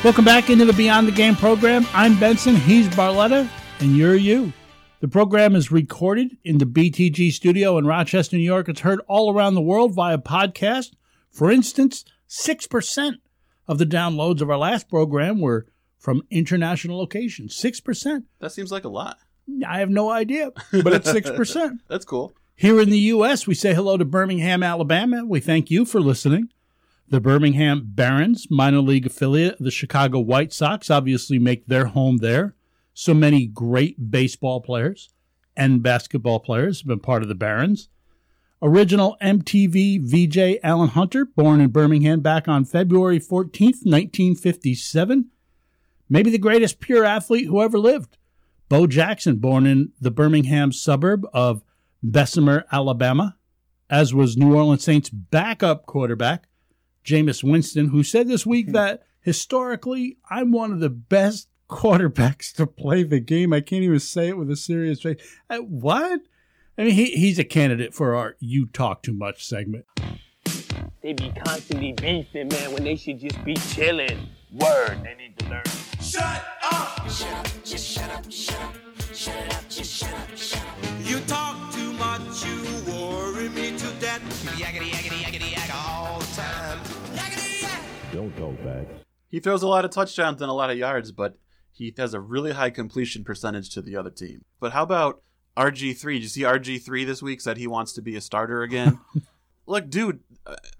Welcome 0.04 0.26
back 0.26 0.50
into 0.50 0.66
the 0.66 0.74
Beyond 0.74 1.08
the 1.08 1.12
Game 1.12 1.36
program. 1.36 1.86
I'm 1.94 2.20
Benson, 2.20 2.56
he's 2.56 2.88
Barletta, 2.88 3.48
and 3.82 3.96
you're 3.96 4.16
you. 4.16 4.52
The 5.00 5.08
program 5.08 5.56
is 5.56 5.72
recorded 5.72 6.38
in 6.44 6.58
the 6.58 6.66
BTG 6.66 7.32
studio 7.32 7.78
in 7.78 7.86
Rochester, 7.86 8.36
New 8.36 8.42
York. 8.42 8.68
It's 8.68 8.80
heard 8.80 9.02
all 9.08 9.32
around 9.32 9.54
the 9.54 9.62
world 9.62 9.94
via 9.94 10.18
podcast. 10.18 10.94
For 11.30 11.52
instance, 11.52 12.04
6% 12.28 13.14
of 13.68 13.78
the 13.78 13.86
downloads 13.86 14.42
of 14.42 14.50
our 14.50 14.58
last 14.58 14.90
program 14.90 15.40
were 15.40 15.68
from 16.00 16.24
international 16.32 16.98
locations. 16.98 17.56
6%. 17.62 18.24
That 18.40 18.52
seems 18.52 18.72
like 18.72 18.86
a 18.86 18.90
lot. 18.90 19.20
I 19.68 19.82
have 19.82 19.92
no 19.92 20.10
idea, 20.10 20.50
but 20.72 20.94
it's 20.94 21.12
6%. 21.12 21.78
That's 21.88 22.06
cool. 22.06 22.34
Here 22.56 22.82
in 22.82 22.90
the 22.90 22.98
U.S., 22.98 23.46
we 23.46 23.54
say 23.54 23.76
hello 23.76 23.98
to 23.98 24.06
Birmingham, 24.06 24.64
Alabama. 24.64 25.26
We 25.26 25.42
thank 25.42 25.70
you 25.70 25.86
for 25.86 26.02
listening. 26.02 26.50
The 27.12 27.20
Birmingham 27.20 27.82
Barons, 27.88 28.48
minor 28.50 28.80
league 28.80 29.06
affiliate 29.06 29.60
of 29.60 29.66
the 29.66 29.70
Chicago 29.70 30.22
White 30.22 30.54
Sox, 30.54 30.90
obviously 30.90 31.38
make 31.40 31.68
their 31.68 31.88
home 31.88 32.20
there. 32.20 32.56
So 32.94 33.14
many 33.14 33.48
great 33.48 34.10
baseball 34.10 34.62
players 34.62 35.10
and 35.58 35.84
basketball 35.84 36.40
players 36.40 36.80
have 36.80 36.88
been 36.88 37.02
part 37.02 37.22
of 37.22 37.28
the 37.28 37.36
Barons. 37.36 37.90
Original 38.62 39.18
MTV 39.22 40.00
VJ 40.02 40.62
Alan 40.64 40.88
Hunter, 40.88 41.26
born 41.26 41.60
in 41.60 41.72
Birmingham 41.72 42.22
back 42.22 42.48
on 42.48 42.64
February 42.64 43.20
14th, 43.20 43.84
1957. 43.84 45.32
Maybe 46.08 46.32
the 46.32 46.38
greatest 46.38 46.80
pure 46.80 47.04
athlete 47.04 47.48
who 47.48 47.62
ever 47.62 47.78
lived. 47.78 48.18
Bo 48.70 48.88
Jackson, 48.88 49.36
born 49.36 49.66
in 49.66 49.92
the 50.00 50.12
Birmingham 50.12 50.72
suburb 50.72 51.28
of 51.34 51.62
Bessemer, 52.02 52.64
Alabama, 52.72 53.36
as 53.90 54.14
was 54.14 54.38
New 54.38 54.56
Orleans 54.56 54.86
Saints 54.86 55.10
backup 55.10 55.86
quarterback 55.86 56.48
Jameis 57.06 57.44
Winston, 57.44 57.90
who 57.90 58.04
said 58.04 58.28
this 58.28 58.46
week 58.46 58.72
that 58.74 59.04
historically, 59.22 60.18
I'm 60.30 60.52
one 60.52 60.72
of 60.72 60.80
the 60.80 60.90
best 60.90 61.48
quarterbacks 61.70 62.54
to 62.54 62.68
play 62.68 63.04
the 63.04 63.20
game. 63.20 63.54
I 63.54 63.62
can't 63.62 63.84
even 63.84 64.00
say 64.00 64.28
it 64.30 64.38
with 64.38 64.52
a 64.52 64.56
serious 64.56 65.02
face. 65.02 65.22
Uh, 65.50 65.58
what? 65.58 66.22
I 66.78 66.84
mean, 66.84 66.94
he, 66.94 67.12
he's 67.12 67.40
a 67.40 67.44
candidate 67.44 67.94
for 67.94 68.16
our 68.16 68.36
You 68.40 68.66
Talk 68.68 69.04
Too 69.04 69.14
Much 69.14 69.46
segment. 69.46 69.86
They 71.02 71.14
be 71.14 71.32
constantly 71.46 71.94
beefing, 71.94 72.50
man, 72.50 72.74
when 72.74 72.84
they 72.84 72.96
should 72.96 73.20
just 73.20 73.44
be 73.44 73.56
chilling. 73.56 74.30
Word, 74.52 75.00
they 75.04 75.16
need 75.18 75.38
to 75.40 75.50
learn. 75.50 75.64
Shut 76.02 76.44
up! 76.72 77.10
Shut 77.10 77.34
up, 77.34 77.48
just 77.64 77.88
shut 77.88 78.10
up, 78.12 78.32
shut 78.32 78.62
up. 78.62 78.76
Shut 79.14 79.54
up, 79.54 79.70
just 79.70 79.94
shut 79.94 80.14
up, 80.14 80.38
shut 80.38 80.62
up. 80.62 80.82
You 81.04 81.20
talk 81.22 81.74
too 81.74 81.94
much, 81.94 82.46
you 82.46 82.64
worry 82.92 83.50
me 83.50 83.78
to 83.78 83.88
death. 84.00 84.22
Yakety, 84.58 84.90
yakety, 84.90 85.24
yakety, 85.24 85.52
yak 85.52 85.70
all 85.74 86.20
the 86.20 86.26
time. 86.36 86.71
He 89.32 89.40
throws 89.40 89.64
a 89.64 89.68
lot 89.68 89.86
of 89.86 89.92
touchdowns 89.92 90.42
and 90.42 90.52
a 90.52 90.54
lot 90.54 90.70
of 90.70 90.78
yards, 90.78 91.14
but 91.14 91.38
he 91.72 91.94
has 91.98 92.14
a 92.14 92.20
really 92.20 92.52
high 92.52 92.70
completion 92.70 93.24
percentage 93.24 93.70
to 93.72 93.82
the 93.82 93.96
other 93.96 94.10
team. 94.10 94.44
But 94.60 94.74
how 94.74 94.84
about 94.84 95.24
RG3? 95.56 96.14
Did 96.16 96.24
you 96.24 96.28
see 96.28 96.42
RG3 96.42 97.06
this 97.06 97.24
week 97.24 97.40
said 97.40 97.58
he 97.58 97.66
wants 97.66 97.94
to 97.94 98.02
be 98.02 98.18
a 98.18 98.22
starter 98.22 98.62
again? 98.62 99.00
Look, 99.66 99.90
dude, 99.90 100.20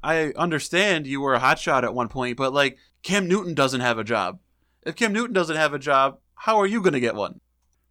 I 0.04 0.34
understand 0.36 1.08
you 1.08 1.22
were 1.22 1.34
a 1.34 1.40
hotshot 1.40 1.84
at 1.84 1.94
one 1.94 2.10
point, 2.10 2.36
but 2.36 2.54
like 2.54 2.78
Cam 3.04 3.30
Newton 3.30 3.54
doesn't 3.54 3.80
have 3.80 3.98
a 3.98 4.04
job. 4.04 4.40
If 4.84 4.98
Cam 4.98 5.14
Newton 5.14 5.34
doesn't 5.34 5.56
have 5.56 5.74
a 5.74 5.80
job, 5.80 6.20
how 6.36 6.60
are 6.60 6.68
you 6.68 6.82
going 6.82 6.94
to 6.94 7.00
get 7.00 7.16
one? 7.16 7.40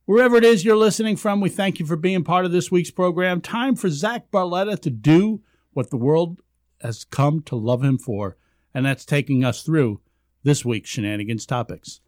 Wherever 0.04 0.36
it 0.36 0.44
is 0.44 0.62
you're 0.62 0.76
listening 0.76 1.16
from, 1.16 1.40
we 1.40 1.48
thank 1.48 1.78
you 1.80 1.86
for 1.86 1.96
being 1.96 2.22
part 2.22 2.44
of 2.44 2.52
this 2.52 2.70
week's 2.70 2.90
program. 2.90 3.40
Time 3.40 3.76
for 3.76 3.88
Zach 3.88 4.30
Barletta 4.30 4.78
to 4.80 4.90
do 4.90 5.40
what 5.72 5.88
the 5.88 5.96
world 5.96 6.42
has 6.82 7.04
come 7.04 7.40
to 7.42 7.56
love 7.56 7.82
him 7.82 7.96
for, 7.96 8.36
and 8.74 8.84
that's 8.84 9.06
taking 9.06 9.42
us 9.42 9.62
through 9.62 10.00
this 10.42 10.64
week's 10.64 10.90
shenanigans 10.90 11.46
topics. 11.46 12.00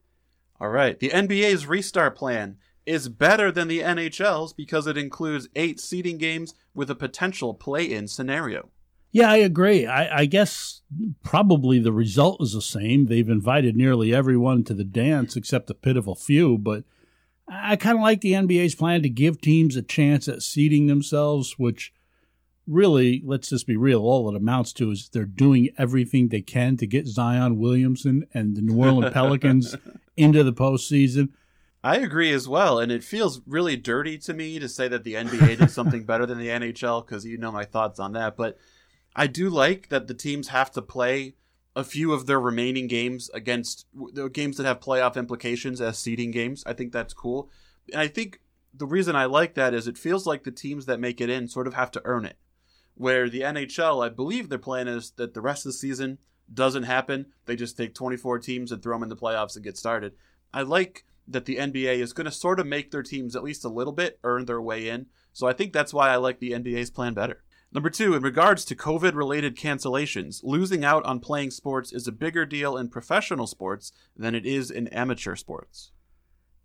All 0.60 0.68
right. 0.68 0.98
The 0.98 1.10
NBA's 1.10 1.66
restart 1.66 2.16
plan 2.16 2.56
is 2.86 3.08
better 3.08 3.50
than 3.52 3.68
the 3.68 3.80
NHL's 3.80 4.52
because 4.52 4.86
it 4.86 4.96
includes 4.96 5.48
eight 5.54 5.80
seeding 5.80 6.18
games 6.18 6.54
with 6.74 6.90
a 6.90 6.94
potential 6.94 7.54
play 7.54 7.84
in 7.84 8.08
scenario. 8.08 8.70
Yeah, 9.12 9.30
I 9.30 9.36
agree. 9.36 9.86
I, 9.86 10.20
I, 10.20 10.24
guess 10.24 10.80
probably 11.22 11.78
the 11.78 11.92
result 11.92 12.40
is 12.40 12.54
the 12.54 12.62
same. 12.62 13.06
They've 13.06 13.28
invited 13.28 13.76
nearly 13.76 14.14
everyone 14.14 14.64
to 14.64 14.74
the 14.74 14.84
dance 14.84 15.36
except 15.36 15.68
a 15.68 15.74
pitiful 15.74 16.14
few, 16.14 16.56
but 16.56 16.84
I 17.46 17.76
kind 17.76 17.98
of 17.98 18.02
like 18.02 18.22
the 18.22 18.32
NBA's 18.32 18.74
plan 18.74 19.02
to 19.02 19.10
give 19.10 19.40
teams 19.40 19.76
a 19.76 19.82
chance 19.82 20.28
at 20.28 20.42
seeding 20.42 20.86
themselves, 20.86 21.58
which 21.58 21.92
really, 22.66 23.22
let's 23.24 23.48
just 23.48 23.66
be 23.66 23.76
real, 23.76 24.00
all 24.00 24.28
it 24.28 24.36
amounts 24.36 24.72
to 24.74 24.90
is 24.90 25.08
they're 25.08 25.24
doing 25.24 25.70
everything 25.78 26.28
they 26.28 26.42
can 26.42 26.76
to 26.78 26.86
get 26.86 27.06
Zion 27.06 27.58
Williamson 27.58 28.26
and 28.32 28.56
the 28.56 28.62
New 28.62 28.78
Orleans 28.78 29.12
Pelicans 29.14 29.76
into 30.16 30.44
the 30.44 30.52
postseason. 30.52 31.30
I 31.84 31.96
agree 31.96 32.32
as 32.32 32.46
well, 32.46 32.78
and 32.78 32.92
it 32.92 33.02
feels 33.02 33.40
really 33.46 33.76
dirty 33.76 34.16
to 34.18 34.32
me 34.32 34.60
to 34.60 34.68
say 34.68 34.86
that 34.88 35.02
the 35.02 35.14
NBA 35.14 35.58
did 35.58 35.70
something 35.72 36.04
better 36.04 36.26
than 36.26 36.38
the 36.38 36.48
NHL 36.48 37.04
because 37.04 37.24
you 37.24 37.38
know 37.38 37.50
my 37.50 37.64
thoughts 37.64 37.98
on 37.98 38.12
that, 38.12 38.36
but– 38.36 38.58
I 39.14 39.26
do 39.26 39.50
like 39.50 39.88
that 39.88 40.06
the 40.06 40.14
teams 40.14 40.48
have 40.48 40.70
to 40.72 40.82
play 40.82 41.34
a 41.74 41.84
few 41.84 42.12
of 42.12 42.26
their 42.26 42.40
remaining 42.40 42.86
games 42.86 43.30
against 43.32 43.86
the 44.12 44.28
games 44.28 44.56
that 44.56 44.66
have 44.66 44.80
playoff 44.80 45.16
implications 45.16 45.80
as 45.80 45.98
seeding 45.98 46.30
games. 46.30 46.62
I 46.66 46.72
think 46.72 46.92
that's 46.92 47.14
cool. 47.14 47.50
And 47.92 48.00
I 48.00 48.08
think 48.08 48.40
the 48.74 48.86
reason 48.86 49.16
I 49.16 49.26
like 49.26 49.54
that 49.54 49.74
is 49.74 49.86
it 49.86 49.98
feels 49.98 50.26
like 50.26 50.44
the 50.44 50.50
teams 50.50 50.86
that 50.86 51.00
make 51.00 51.20
it 51.20 51.30
in 51.30 51.48
sort 51.48 51.66
of 51.66 51.74
have 51.74 51.90
to 51.92 52.02
earn 52.04 52.24
it. 52.24 52.36
Where 52.94 53.28
the 53.28 53.40
NHL, 53.40 54.04
I 54.04 54.08
believe 54.08 54.48
their 54.48 54.58
plan 54.58 54.88
is 54.88 55.12
that 55.16 55.34
the 55.34 55.40
rest 55.40 55.64
of 55.64 55.70
the 55.70 55.78
season 55.78 56.18
doesn't 56.52 56.82
happen. 56.84 57.26
They 57.46 57.56
just 57.56 57.76
take 57.76 57.94
24 57.94 58.38
teams 58.40 58.72
and 58.72 58.82
throw 58.82 58.96
them 58.96 59.02
in 59.02 59.08
the 59.08 59.16
playoffs 59.16 59.54
and 59.54 59.64
get 59.64 59.78
started. 59.78 60.12
I 60.52 60.62
like 60.62 61.04
that 61.26 61.44
the 61.44 61.56
NBA 61.56 61.98
is 61.98 62.12
going 62.12 62.26
to 62.26 62.30
sort 62.30 62.60
of 62.60 62.66
make 62.66 62.90
their 62.90 63.02
teams 63.02 63.34
at 63.34 63.44
least 63.44 63.64
a 63.64 63.68
little 63.70 63.92
bit 63.92 64.18
earn 64.24 64.44
their 64.44 64.60
way 64.60 64.88
in. 64.88 65.06
So 65.32 65.46
I 65.46 65.52
think 65.52 65.72
that's 65.72 65.94
why 65.94 66.10
I 66.10 66.16
like 66.16 66.40
the 66.40 66.50
NBA's 66.50 66.90
plan 66.90 67.14
better. 67.14 67.42
Number 67.74 67.88
two, 67.88 68.14
in 68.14 68.22
regards 68.22 68.66
to 68.66 68.76
COVID 68.76 69.14
related 69.14 69.56
cancellations, 69.56 70.40
losing 70.42 70.84
out 70.84 71.04
on 71.06 71.20
playing 71.20 71.52
sports 71.52 71.90
is 71.90 72.06
a 72.06 72.12
bigger 72.12 72.44
deal 72.44 72.76
in 72.76 72.90
professional 72.90 73.46
sports 73.46 73.92
than 74.14 74.34
it 74.34 74.44
is 74.44 74.70
in 74.70 74.88
amateur 74.88 75.36
sports. 75.36 75.91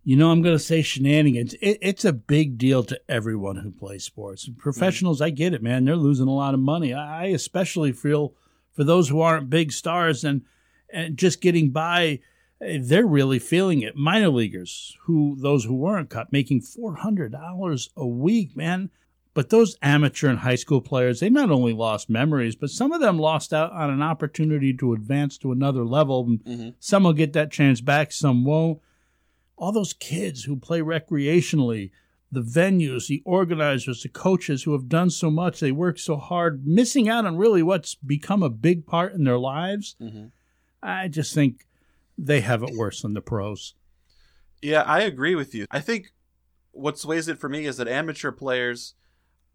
You 0.04 0.16
know, 0.16 0.30
I'm 0.30 0.42
going 0.42 0.56
to 0.56 0.62
say 0.62 0.80
shenanigans. 0.80 1.54
It, 1.54 1.78
it's 1.82 2.04
a 2.04 2.12
big 2.12 2.56
deal 2.56 2.82
to 2.84 3.00
everyone 3.08 3.56
who 3.56 3.70
plays 3.70 4.04
sports. 4.04 4.48
Professionals, 4.56 5.18
mm-hmm. 5.18 5.26
I 5.26 5.30
get 5.30 5.54
it, 5.54 5.62
man. 5.62 5.84
They're 5.84 5.96
losing 5.96 6.28
a 6.28 6.34
lot 6.34 6.54
of 6.54 6.60
money. 6.60 6.94
I 6.94 7.26
especially 7.26 7.92
feel 7.92 8.34
for 8.72 8.84
those 8.84 9.08
who 9.08 9.20
aren't 9.20 9.50
big 9.50 9.72
stars. 9.72 10.24
And 10.24 10.42
and 10.90 11.18
just 11.18 11.40
getting 11.40 11.70
by, 11.70 12.20
eh, 12.60 12.78
they're 12.80 13.06
really 13.06 13.38
feeling 13.38 13.82
it. 13.82 13.96
Minor 13.96 14.30
leaguers, 14.30 14.96
who 15.04 15.36
those 15.38 15.64
who 15.64 15.74
weren't 15.74 16.10
cut, 16.10 16.32
making 16.32 16.62
four 16.62 16.96
hundred 16.96 17.32
dollars 17.32 17.90
a 17.96 18.06
week, 18.06 18.56
man. 18.56 18.90
But 19.34 19.50
those 19.50 19.76
amateur 19.82 20.28
and 20.28 20.40
high 20.40 20.56
school 20.56 20.80
players, 20.80 21.20
they 21.20 21.30
not 21.30 21.50
only 21.50 21.72
lost 21.72 22.10
memories, 22.10 22.56
but 22.56 22.70
some 22.70 22.92
of 22.92 23.00
them 23.00 23.18
lost 23.18 23.52
out 23.52 23.70
on 23.72 23.90
an 23.90 24.02
opportunity 24.02 24.74
to 24.78 24.94
advance 24.94 25.38
to 25.38 25.52
another 25.52 25.84
level. 25.84 26.26
Mhm. 26.26 26.74
Some 26.80 27.04
will 27.04 27.12
get 27.12 27.34
that 27.34 27.52
chance 27.52 27.80
back, 27.80 28.10
some 28.10 28.44
won't. 28.44 28.80
All 29.58 29.72
those 29.72 29.92
kids 29.92 30.44
who 30.44 30.56
play 30.56 30.80
recreationally, 30.80 31.90
the 32.30 32.42
venues, 32.42 33.08
the 33.08 33.22
organizers, 33.24 34.02
the 34.02 34.08
coaches 34.08 34.62
who 34.62 34.72
have 34.72 34.88
done 34.88 35.10
so 35.10 35.30
much, 35.30 35.58
they 35.60 35.72
work 35.72 35.98
so 35.98 36.16
hard, 36.16 36.66
missing 36.66 37.08
out 37.08 37.26
on 37.26 37.36
really 37.36 37.62
what's 37.62 37.96
become 37.96 38.42
a 38.42 38.50
big 38.50 38.86
part 38.86 39.14
in 39.14 39.24
their 39.24 39.38
lives. 39.38 39.96
Mhm. 40.00 40.30
I 40.82 41.08
just 41.08 41.34
think 41.34 41.66
they 42.16 42.40
have 42.40 42.62
it 42.62 42.76
worse 42.76 43.02
than 43.02 43.14
the 43.14 43.20
pros. 43.20 43.74
Yeah, 44.62 44.82
I 44.82 45.00
agree 45.00 45.34
with 45.34 45.54
you. 45.54 45.66
I 45.70 45.80
think 45.80 46.12
what 46.70 46.98
sways 46.98 47.26
it 47.26 47.38
for 47.38 47.48
me 47.48 47.66
is 47.66 47.78
that 47.78 47.88
amateur 47.88 48.30
players 48.30 48.94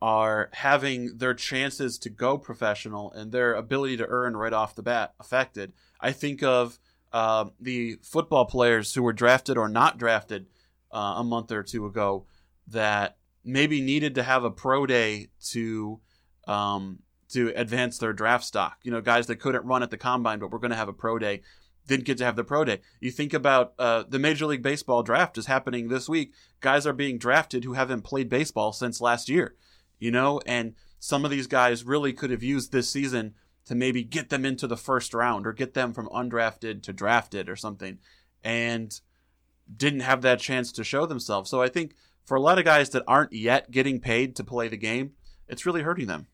are 0.02 0.50
having 0.52 1.18
their 1.18 1.34
chances 1.34 1.98
to 1.98 2.10
go 2.10 2.38
professional 2.38 3.10
and 3.14 3.32
their 3.32 3.54
ability 3.54 3.96
to 3.98 4.06
earn 4.08 4.36
right 4.36 4.52
off 4.52 4.76
the 4.76 4.84
bat 4.84 5.14
affected. 5.18 5.72
I 6.02 6.12
think 6.12 6.44
of 6.44 6.78
uh, 7.14 7.46
the 7.60 7.98
football 8.02 8.46
players 8.46 8.94
who 8.94 9.04
were 9.04 9.14
drafted 9.14 9.58
or 9.58 9.70
not 9.70 9.98
drafted 9.98 10.48
uh, 10.92 11.16
a 11.18 11.24
month 11.24 11.52
or 11.52 11.64
two 11.64 11.86
ago 11.86 12.26
that 12.68 13.18
maybe 13.46 13.82
needed 13.82 14.16
to 14.16 14.24
have 14.24 14.44
a 14.44 14.52
pro 14.52 14.86
day 14.86 15.28
to 15.52 16.00
um, 16.48 17.00
to 17.30 17.54
advance 17.56 17.98
their 17.98 18.14
draft 18.14 18.44
stock. 18.44 18.80
You 18.84 18.92
know, 18.92 19.02
guys 19.02 19.28
that 19.28 19.38
couldn't 19.38 19.66
run 19.66 19.84
at 19.84 19.92
the 19.92 19.98
combine 19.98 20.40
but 20.40 20.52
were 20.52 20.60
going 20.60 20.72
to 20.72 20.78
have 20.78 20.90
a 20.90 20.94
pro 20.94 21.20
day 21.20 21.42
didn't 21.88 22.06
get 22.06 22.18
to 22.18 22.26
have 22.26 22.36
the 22.36 22.44
pro 22.44 22.64
day. 22.64 22.82
You 23.00 23.12
think 23.12 23.34
about 23.34 23.74
uh, 23.78 24.04
the 24.08 24.20
Major 24.20 24.46
League 24.46 24.64
Baseball 24.64 25.04
draft 25.04 25.38
is 25.38 25.48
happening 25.48 25.90
this 25.90 26.08
week. 26.08 26.34
Guys 26.62 26.88
are 26.88 26.94
being 26.94 27.18
drafted 27.18 27.64
who 27.64 27.74
haven't 27.74 28.04
played 28.04 28.30
baseball 28.30 28.72
since 28.72 29.02
last 29.02 29.30
year, 29.30 29.56
you 30.00 30.12
know, 30.12 30.40
and 30.46 30.76
some 31.00 31.26
of 31.26 31.32
these 31.32 31.48
guys 31.48 31.84
really 31.84 32.14
could 32.14 32.32
have 32.32 32.44
used 32.44 32.72
this 32.72 32.90
season 32.90 33.34
to 33.66 33.76
maybe 33.76 34.04
get 34.04 34.30
them 34.30 34.46
into 34.46 34.68
the 34.68 34.78
first 34.78 35.14
round 35.14 35.48
or 35.48 35.54
get 35.54 35.74
them 35.74 35.94
from 35.94 36.10
undrafted 36.10 36.84
to 36.84 36.94
drafted 36.94 37.50
or 37.50 37.56
something, 37.56 38.00
and 38.44 39.00
didn't 39.76 40.02
have 40.02 40.22
that 40.22 40.40
chance 40.40 40.72
to 40.74 40.84
show 40.84 41.06
themselves. 41.06 41.50
So 41.50 41.62
I 41.62 41.70
think 41.70 41.96
for 42.26 42.36
a 42.36 42.42
lot 42.42 42.60
of 42.60 42.66
guys 42.66 42.90
that 42.90 43.04
aren't 43.08 43.34
yet 43.34 43.72
getting 43.72 44.00
paid 44.00 44.36
to 44.36 44.44
play 44.44 44.68
the 44.68 44.78
game, 44.78 45.12
it's 45.48 45.66
really 45.66 45.82
hurting 45.82 46.08
them. 46.08 46.28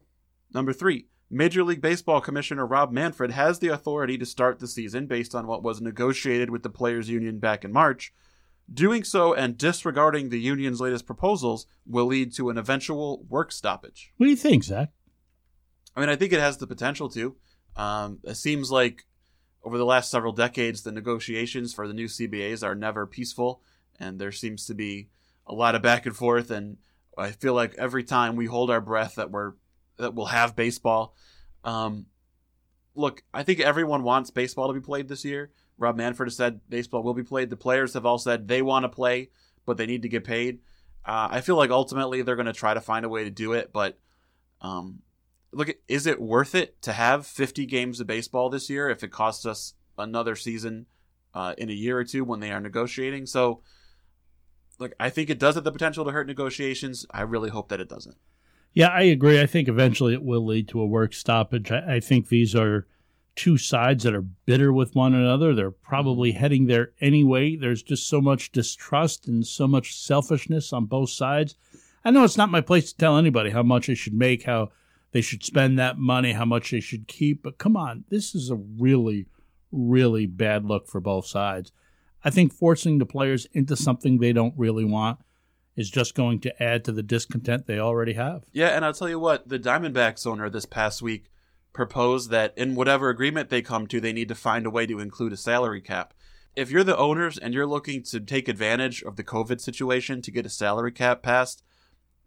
Number 0.53 0.73
three, 0.73 1.05
Major 1.29 1.63
League 1.63 1.81
Baseball 1.81 2.21
Commissioner 2.21 2.65
Rob 2.65 2.91
Manfred 2.91 3.31
has 3.31 3.59
the 3.59 3.67
authority 3.67 4.17
to 4.17 4.25
start 4.25 4.59
the 4.59 4.67
season 4.67 5.05
based 5.05 5.35
on 5.35 5.45
what 5.45 5.61
was 5.61 5.79
negotiated 5.79 6.49
with 6.49 6.63
the 6.63 6.69
Players 6.69 7.09
Union 7.09 7.37
back 7.37 7.63
in 7.63 7.71
March. 7.71 8.11
Doing 8.71 9.03
so 9.03 9.33
and 9.33 9.57
disregarding 9.57 10.29
the 10.29 10.39
union's 10.39 10.81
latest 10.81 11.05
proposals 11.05 11.67
will 11.85 12.05
lead 12.05 12.33
to 12.35 12.49
an 12.49 12.57
eventual 12.57 13.25
work 13.29 13.51
stoppage. 13.51 14.11
What 14.17 14.25
do 14.25 14.31
you 14.31 14.35
think, 14.35 14.63
Zach? 14.63 14.89
I 15.99 16.01
mean, 16.01 16.09
I 16.09 16.15
think 16.15 16.31
it 16.31 16.39
has 16.39 16.55
the 16.55 16.65
potential 16.65 17.09
to. 17.09 17.35
Um, 17.75 18.19
it 18.23 18.35
seems 18.35 18.71
like 18.71 19.05
over 19.65 19.77
the 19.77 19.85
last 19.85 20.09
several 20.09 20.31
decades, 20.31 20.81
the 20.81 20.93
negotiations 20.93 21.73
for 21.73 21.89
the 21.89 21.93
new 21.93 22.07
CBAs 22.07 22.63
are 22.63 22.73
never 22.73 23.05
peaceful, 23.05 23.61
and 23.99 24.17
there 24.17 24.31
seems 24.31 24.65
to 24.67 24.73
be 24.73 25.09
a 25.45 25.53
lot 25.53 25.75
of 25.75 25.81
back 25.81 26.05
and 26.05 26.15
forth. 26.15 26.51
And 26.51 26.77
I 27.17 27.31
feel 27.31 27.53
like 27.53 27.75
every 27.77 28.05
time 28.05 28.37
we 28.37 28.45
hold 28.45 28.71
our 28.71 28.79
breath 28.79 29.15
that 29.15 29.29
we're 29.29 29.55
that 29.97 30.15
we'll 30.15 30.27
have 30.27 30.55
baseball. 30.55 31.15
Um, 31.65 32.05
look, 32.95 33.21
I 33.33 33.43
think 33.43 33.59
everyone 33.59 34.03
wants 34.03 34.31
baseball 34.31 34.67
to 34.67 34.73
be 34.73 34.79
played 34.79 35.09
this 35.09 35.25
year. 35.25 35.51
Rob 35.77 35.97
Manfred 35.97 36.27
has 36.27 36.37
said 36.37 36.61
baseball 36.69 37.03
will 37.03 37.13
be 37.13 37.23
played. 37.23 37.49
The 37.49 37.57
players 37.57 37.95
have 37.95 38.05
all 38.05 38.19
said 38.19 38.47
they 38.47 38.61
want 38.61 38.85
to 38.85 38.89
play, 38.89 39.31
but 39.65 39.75
they 39.75 39.85
need 39.85 40.03
to 40.03 40.09
get 40.09 40.23
paid. 40.23 40.59
Uh, 41.05 41.27
I 41.29 41.41
feel 41.41 41.57
like 41.57 41.71
ultimately 41.71 42.21
they're 42.21 42.37
going 42.37 42.45
to 42.45 42.53
try 42.53 42.73
to 42.73 42.79
find 42.79 43.03
a 43.03 43.09
way 43.09 43.25
to 43.25 43.29
do 43.29 43.51
it, 43.51 43.73
but 43.73 43.99
um, 44.61 45.01
look, 45.51 45.69
is 45.87 46.05
it 46.05 46.21
worth 46.21 46.55
it 46.55 46.81
to 46.83 46.93
have 46.93 47.25
50 47.25 47.65
games 47.65 47.99
of 47.99 48.07
baseball 48.07 48.49
this 48.49 48.69
year 48.69 48.89
if 48.89 49.03
it 49.03 49.11
costs 49.11 49.45
us 49.45 49.73
another 49.97 50.35
season 50.35 50.85
uh, 51.33 51.53
in 51.57 51.69
a 51.69 51.73
year 51.73 51.97
or 51.97 52.03
two 52.03 52.23
when 52.23 52.39
they 52.39 52.51
are 52.51 52.59
negotiating? 52.59 53.25
So, 53.25 53.61
look, 54.77 54.93
I 54.99 55.09
think 55.09 55.29
it 55.29 55.39
does 55.39 55.55
have 55.55 55.63
the 55.63 55.71
potential 55.71 56.05
to 56.05 56.11
hurt 56.11 56.27
negotiations. 56.27 57.05
I 57.11 57.21
really 57.21 57.49
hope 57.49 57.69
that 57.69 57.79
it 57.79 57.89
doesn't. 57.89 58.17
Yeah, 58.73 58.89
I 58.89 59.01
agree. 59.03 59.41
I 59.41 59.45
think 59.45 59.67
eventually 59.67 60.13
it 60.13 60.23
will 60.23 60.45
lead 60.45 60.67
to 60.69 60.81
a 60.81 60.85
work 60.85 61.13
stoppage. 61.13 61.71
I, 61.71 61.95
I 61.95 61.99
think 61.99 62.27
these 62.27 62.55
are 62.55 62.87
two 63.35 63.57
sides 63.57 64.03
that 64.03 64.13
are 64.13 64.21
bitter 64.21 64.71
with 64.71 64.95
one 64.95 65.13
another. 65.13 65.55
They're 65.55 65.71
probably 65.71 66.33
heading 66.33 66.67
there 66.67 66.91
anyway. 67.01 67.55
There's 67.55 67.81
just 67.81 68.07
so 68.07 68.21
much 68.21 68.51
distrust 68.51 69.27
and 69.27 69.45
so 69.45 69.67
much 69.67 69.97
selfishness 69.97 70.73
on 70.73 70.85
both 70.85 71.09
sides. 71.09 71.55
I 72.03 72.11
know 72.11 72.23
it's 72.23 72.37
not 72.37 72.51
my 72.51 72.61
place 72.61 72.91
to 72.91 72.97
tell 72.97 73.17
anybody 73.17 73.49
how 73.49 73.63
much 73.63 73.87
they 73.87 73.95
should 73.95 74.13
make, 74.13 74.43
how 74.43 74.71
they 75.11 75.21
should 75.21 75.43
spend 75.43 75.79
that 75.79 75.97
money, 75.97 76.33
how 76.33 76.45
much 76.45 76.71
they 76.71 76.79
should 76.79 77.07
keep, 77.07 77.43
but 77.43 77.57
come 77.57 77.75
on, 77.75 78.03
this 78.09 78.35
is 78.35 78.49
a 78.49 78.55
really, 78.55 79.27
really 79.71 80.25
bad 80.25 80.65
look 80.65 80.87
for 80.87 80.99
both 80.99 81.25
sides. 81.25 81.71
I 82.23 82.29
think 82.29 82.53
forcing 82.53 82.97
the 82.97 83.05
players 83.05 83.47
into 83.53 83.75
something 83.75 84.17
they 84.17 84.33
don't 84.33 84.53
really 84.57 84.85
want 84.85 85.19
is 85.75 85.89
just 85.89 86.13
going 86.13 86.39
to 86.41 86.61
add 86.63 86.83
to 86.83 86.91
the 86.91 87.01
discontent 87.01 87.65
they 87.65 87.79
already 87.79 88.13
have. 88.13 88.43
Yeah, 88.51 88.69
and 88.69 88.83
I'll 88.83 88.93
tell 88.93 89.09
you 89.09 89.19
what, 89.19 89.47
the 89.47 89.59
Diamondbacks 89.59 90.27
owner 90.27 90.49
this 90.49 90.65
past 90.65 91.01
week 91.01 91.31
proposed 91.71 92.29
that 92.31 92.53
in 92.57 92.75
whatever 92.75 93.09
agreement 93.09 93.49
they 93.49 93.61
come 93.61 93.87
to, 93.87 94.01
they 94.01 94.11
need 94.11 94.27
to 94.27 94.35
find 94.35 94.65
a 94.65 94.69
way 94.69 94.85
to 94.85 94.99
include 94.99 95.31
a 95.31 95.37
salary 95.37 95.81
cap. 95.81 96.13
If 96.55 96.69
you're 96.69 96.83
the 96.83 96.97
owners 96.97 97.37
and 97.37 97.53
you're 97.53 97.65
looking 97.65 98.03
to 98.03 98.19
take 98.19 98.49
advantage 98.49 99.01
of 99.03 99.15
the 99.15 99.23
COVID 99.23 99.61
situation 99.61 100.21
to 100.23 100.31
get 100.31 100.45
a 100.45 100.49
salary 100.49 100.91
cap 100.91 101.23
passed, 101.23 101.63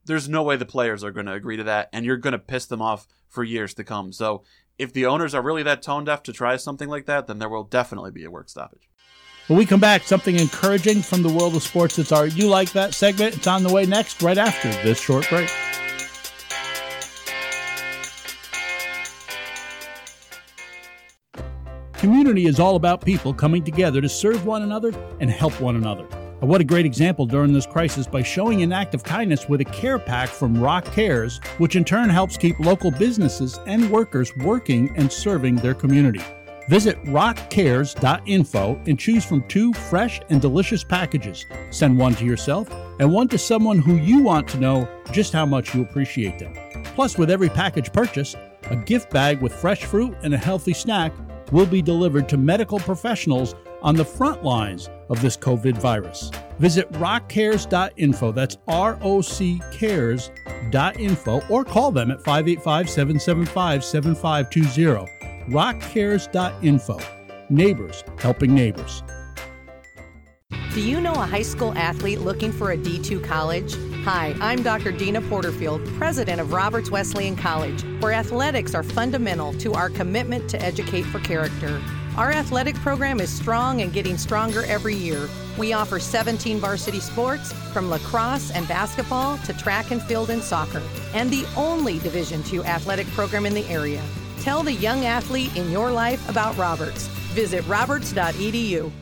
there's 0.04 0.28
no 0.28 0.42
way 0.42 0.56
the 0.56 0.64
players 0.64 1.04
are 1.04 1.10
going 1.10 1.26
to 1.26 1.32
agree 1.32 1.56
to 1.56 1.64
that, 1.64 1.88
and 1.92 2.04
you're 2.04 2.16
going 2.16 2.32
to 2.32 2.38
piss 2.38 2.66
them 2.66 2.82
off 2.82 3.06
for 3.28 3.44
years 3.44 3.74
to 3.74 3.84
come. 3.84 4.12
So, 4.12 4.42
if 4.78 4.92
the 4.92 5.06
owners 5.06 5.34
are 5.34 5.42
really 5.42 5.62
that 5.62 5.82
tone 5.82 6.04
deaf 6.04 6.22
to 6.24 6.32
try 6.32 6.56
something 6.56 6.88
like 6.88 7.06
that, 7.06 7.26
then 7.26 7.38
there 7.38 7.48
will 7.48 7.64
definitely 7.64 8.10
be 8.10 8.24
a 8.24 8.30
work 8.30 8.48
stoppage. 8.48 8.88
When 9.48 9.58
we 9.58 9.66
come 9.66 9.80
back, 9.80 10.04
something 10.04 10.38
encouraging 10.38 11.02
from 11.02 11.22
the 11.22 11.28
world 11.28 11.54
of 11.54 11.62
sports. 11.62 11.98
It's 11.98 12.12
our 12.12 12.26
You 12.26 12.48
Like 12.48 12.72
That 12.72 12.94
segment. 12.94 13.36
It's 13.36 13.46
on 13.46 13.62
the 13.62 13.72
way 13.72 13.84
next, 13.86 14.22
right 14.22 14.38
after 14.38 14.68
this 14.82 15.00
short 15.00 15.28
break. 15.28 15.50
Community 21.94 22.46
is 22.46 22.58
all 22.58 22.76
about 22.76 23.04
people 23.04 23.32
coming 23.32 23.62
together 23.62 24.00
to 24.00 24.08
serve 24.08 24.44
one 24.46 24.62
another 24.62 24.92
and 25.20 25.30
help 25.30 25.60
one 25.60 25.76
another. 25.76 26.06
And 26.42 26.50
what 26.50 26.60
a 26.60 26.64
great 26.64 26.84
example 26.84 27.24
during 27.24 27.52
this 27.52 27.66
crisis 27.66 28.08
by 28.08 28.24
showing 28.24 28.64
an 28.64 28.72
act 28.72 28.96
of 28.96 29.04
kindness 29.04 29.48
with 29.48 29.60
a 29.60 29.64
care 29.64 29.96
pack 29.96 30.28
from 30.28 30.60
ROC 30.60 30.84
Cares, 30.86 31.38
which 31.58 31.76
in 31.76 31.84
turn 31.84 32.10
helps 32.10 32.36
keep 32.36 32.58
local 32.58 32.90
businesses 32.90 33.60
and 33.68 33.88
workers 33.88 34.36
working 34.38 34.92
and 34.96 35.10
serving 35.10 35.54
their 35.54 35.72
community. 35.72 36.20
Visit 36.68 37.00
roccares.info 37.04 38.80
and 38.86 38.98
choose 38.98 39.24
from 39.24 39.46
two 39.46 39.72
fresh 39.72 40.20
and 40.30 40.40
delicious 40.40 40.82
packages. 40.82 41.46
Send 41.70 41.96
one 41.96 42.16
to 42.16 42.24
yourself 42.24 42.68
and 42.98 43.12
one 43.12 43.28
to 43.28 43.38
someone 43.38 43.78
who 43.78 43.94
you 43.94 44.20
want 44.20 44.48
to 44.48 44.58
know 44.58 44.88
just 45.12 45.32
how 45.32 45.46
much 45.46 45.76
you 45.76 45.82
appreciate 45.82 46.40
them. 46.40 46.54
Plus, 46.96 47.16
with 47.16 47.30
every 47.30 47.50
package 47.50 47.92
purchase, 47.92 48.34
a 48.64 48.74
gift 48.74 49.10
bag 49.10 49.40
with 49.40 49.54
fresh 49.54 49.84
fruit 49.84 50.16
and 50.24 50.34
a 50.34 50.38
healthy 50.38 50.74
snack 50.74 51.12
will 51.52 51.66
be 51.66 51.82
delivered 51.82 52.28
to 52.30 52.36
medical 52.36 52.80
professionals 52.80 53.54
on 53.82 53.94
the 53.94 54.04
front 54.04 54.42
lines 54.42 54.88
of 55.12 55.20
this 55.20 55.36
COVID 55.36 55.78
virus. 55.78 56.30
Visit 56.58 56.90
roccares.info, 56.92 58.32
that's 58.32 58.56
R 58.66 58.98
O 59.02 59.20
C 59.20 59.60
cares.info, 59.70 61.42
or 61.48 61.64
call 61.64 61.92
them 61.92 62.10
at 62.10 62.18
585 62.22 62.90
775 62.90 63.84
7520. 63.84 65.52
Roccares.info. 65.52 66.98
Neighbors 67.50 68.04
helping 68.18 68.54
neighbors. 68.54 69.02
Do 70.74 70.80
you 70.80 71.02
know 71.02 71.12
a 71.12 71.26
high 71.26 71.42
school 71.42 71.76
athlete 71.76 72.20
looking 72.20 72.50
for 72.50 72.70
a 72.72 72.78
D2 72.78 73.22
college? 73.22 73.74
Hi, 74.04 74.34
I'm 74.40 74.62
Dr. 74.62 74.90
Deana 74.90 75.20
Porterfield, 75.28 75.86
president 75.98 76.40
of 76.40 76.54
Roberts 76.54 76.90
Wesleyan 76.90 77.36
College, 77.36 77.84
where 78.00 78.12
athletics 78.12 78.74
are 78.74 78.82
fundamental 78.82 79.52
to 79.54 79.74
our 79.74 79.90
commitment 79.90 80.48
to 80.48 80.62
educate 80.62 81.02
for 81.02 81.18
character. 81.20 81.78
Our 82.16 82.30
athletic 82.30 82.74
program 82.76 83.20
is 83.20 83.30
strong 83.30 83.80
and 83.80 83.90
getting 83.90 84.18
stronger 84.18 84.66
every 84.66 84.94
year. 84.94 85.30
We 85.56 85.72
offer 85.72 85.98
17 85.98 86.58
varsity 86.58 87.00
sports, 87.00 87.54
from 87.72 87.88
lacrosse 87.88 88.50
and 88.50 88.68
basketball 88.68 89.38
to 89.38 89.54
track 89.54 89.92
and 89.92 90.02
field 90.02 90.28
and 90.28 90.42
soccer, 90.42 90.82
and 91.14 91.30
the 91.30 91.46
only 91.56 91.98
Division 92.00 92.42
II 92.52 92.60
athletic 92.64 93.06
program 93.08 93.46
in 93.46 93.54
the 93.54 93.66
area. 93.66 94.02
Tell 94.40 94.62
the 94.62 94.74
young 94.74 95.06
athlete 95.06 95.56
in 95.56 95.70
your 95.70 95.90
life 95.90 96.28
about 96.28 96.54
Roberts. 96.58 97.06
Visit 97.32 97.66
roberts.edu. 97.66 98.92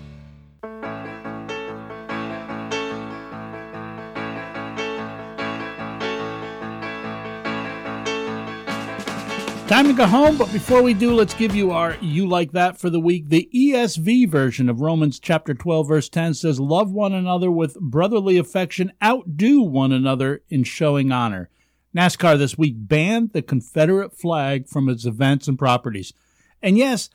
Time 9.70 9.87
to 9.87 9.92
go 9.92 10.04
home, 10.04 10.37
but 10.37 10.52
before 10.52 10.83
we 10.83 10.94
do, 10.94 11.14
let's 11.14 11.33
give 11.33 11.54
you 11.54 11.70
our 11.70 11.96
You 12.00 12.26
Like 12.26 12.50
That 12.50 12.76
for 12.76 12.90
the 12.90 12.98
week. 12.98 13.28
The 13.28 13.48
ESV 13.54 14.28
version 14.28 14.68
of 14.68 14.80
Romans 14.80 15.20
chapter 15.20 15.54
12, 15.54 15.87
verse 15.87 16.09
10 16.09 16.35
says, 16.35 16.59
Love 16.59 16.90
one 16.90 17.12
another 17.12 17.52
with 17.52 17.78
brotherly 17.78 18.37
affection, 18.37 18.92
outdo 19.00 19.61
one 19.61 19.92
another 19.92 20.42
in 20.48 20.64
showing 20.64 21.12
honor. 21.12 21.50
NASCAR 21.96 22.37
this 22.37 22.59
week 22.59 22.74
banned 22.78 23.33
the 23.33 23.42
Confederate 23.42 24.12
flag 24.12 24.66
from 24.66 24.88
its 24.88 25.06
events 25.06 25.46
and 25.46 25.56
properties. 25.56 26.12
And 26.61 26.76
yes, 26.76 27.09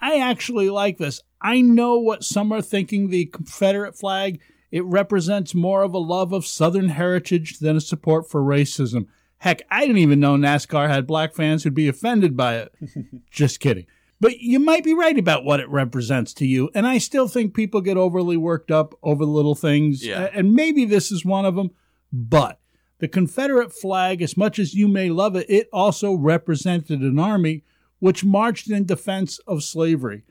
I 0.00 0.18
actually 0.18 0.70
like 0.70 0.98
this. 0.98 1.22
I 1.40 1.60
know 1.60 2.00
what 2.00 2.24
some 2.24 2.50
are 2.50 2.62
thinking 2.62 3.10
the 3.10 3.26
Confederate 3.26 3.96
flag, 3.96 4.40
it 4.72 4.84
represents 4.84 5.54
more 5.54 5.84
of 5.84 5.94
a 5.94 5.98
love 5.98 6.32
of 6.32 6.46
Southern 6.46 6.88
heritage 6.88 7.60
than 7.60 7.76
a 7.76 7.80
support 7.80 8.28
for 8.28 8.42
racism. 8.42 9.06
Heck, 9.42 9.62
I 9.72 9.80
didn't 9.80 9.98
even 9.98 10.20
know 10.20 10.36
NASCAR 10.36 10.88
had 10.88 11.04
black 11.04 11.34
fans 11.34 11.64
who'd 11.64 11.74
be 11.74 11.88
offended 11.88 12.36
by 12.36 12.58
it. 12.58 12.72
Just 13.32 13.58
kidding. 13.58 13.86
But 14.20 14.38
you 14.38 14.60
might 14.60 14.84
be 14.84 14.94
right 14.94 15.18
about 15.18 15.44
what 15.44 15.58
it 15.58 15.68
represents 15.68 16.32
to 16.34 16.46
you. 16.46 16.70
And 16.76 16.86
I 16.86 16.98
still 16.98 17.26
think 17.26 17.52
people 17.52 17.80
get 17.80 17.96
overly 17.96 18.36
worked 18.36 18.70
up 18.70 18.94
over 19.02 19.24
little 19.24 19.56
things. 19.56 20.06
Yeah. 20.06 20.28
And 20.32 20.54
maybe 20.54 20.84
this 20.84 21.10
is 21.10 21.24
one 21.24 21.44
of 21.44 21.56
them. 21.56 21.72
But 22.12 22.60
the 23.00 23.08
Confederate 23.08 23.72
flag, 23.72 24.22
as 24.22 24.36
much 24.36 24.60
as 24.60 24.74
you 24.74 24.86
may 24.86 25.10
love 25.10 25.34
it, 25.34 25.50
it 25.50 25.68
also 25.72 26.14
represented 26.14 27.00
an 27.00 27.18
army 27.18 27.64
which 27.98 28.24
marched 28.24 28.70
in 28.70 28.86
defense 28.86 29.40
of 29.40 29.64
slavery. 29.64 30.22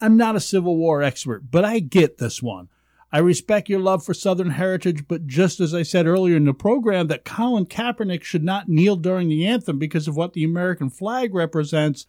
I'm 0.00 0.16
not 0.16 0.36
a 0.36 0.40
Civil 0.40 0.78
War 0.78 1.02
expert, 1.02 1.50
but 1.50 1.66
I 1.66 1.80
get 1.80 2.16
this 2.16 2.42
one. 2.42 2.70
I 3.14 3.18
respect 3.18 3.68
your 3.68 3.78
love 3.78 4.04
for 4.04 4.12
Southern 4.12 4.50
heritage, 4.50 5.06
but 5.06 5.28
just 5.28 5.60
as 5.60 5.72
I 5.72 5.84
said 5.84 6.08
earlier 6.08 6.34
in 6.36 6.46
the 6.46 6.52
program, 6.52 7.06
that 7.06 7.24
Colin 7.24 7.64
Kaepernick 7.64 8.24
should 8.24 8.42
not 8.42 8.68
kneel 8.68 8.96
during 8.96 9.28
the 9.28 9.46
anthem 9.46 9.78
because 9.78 10.08
of 10.08 10.16
what 10.16 10.32
the 10.32 10.42
American 10.42 10.90
flag 10.90 11.32
represents, 11.32 12.08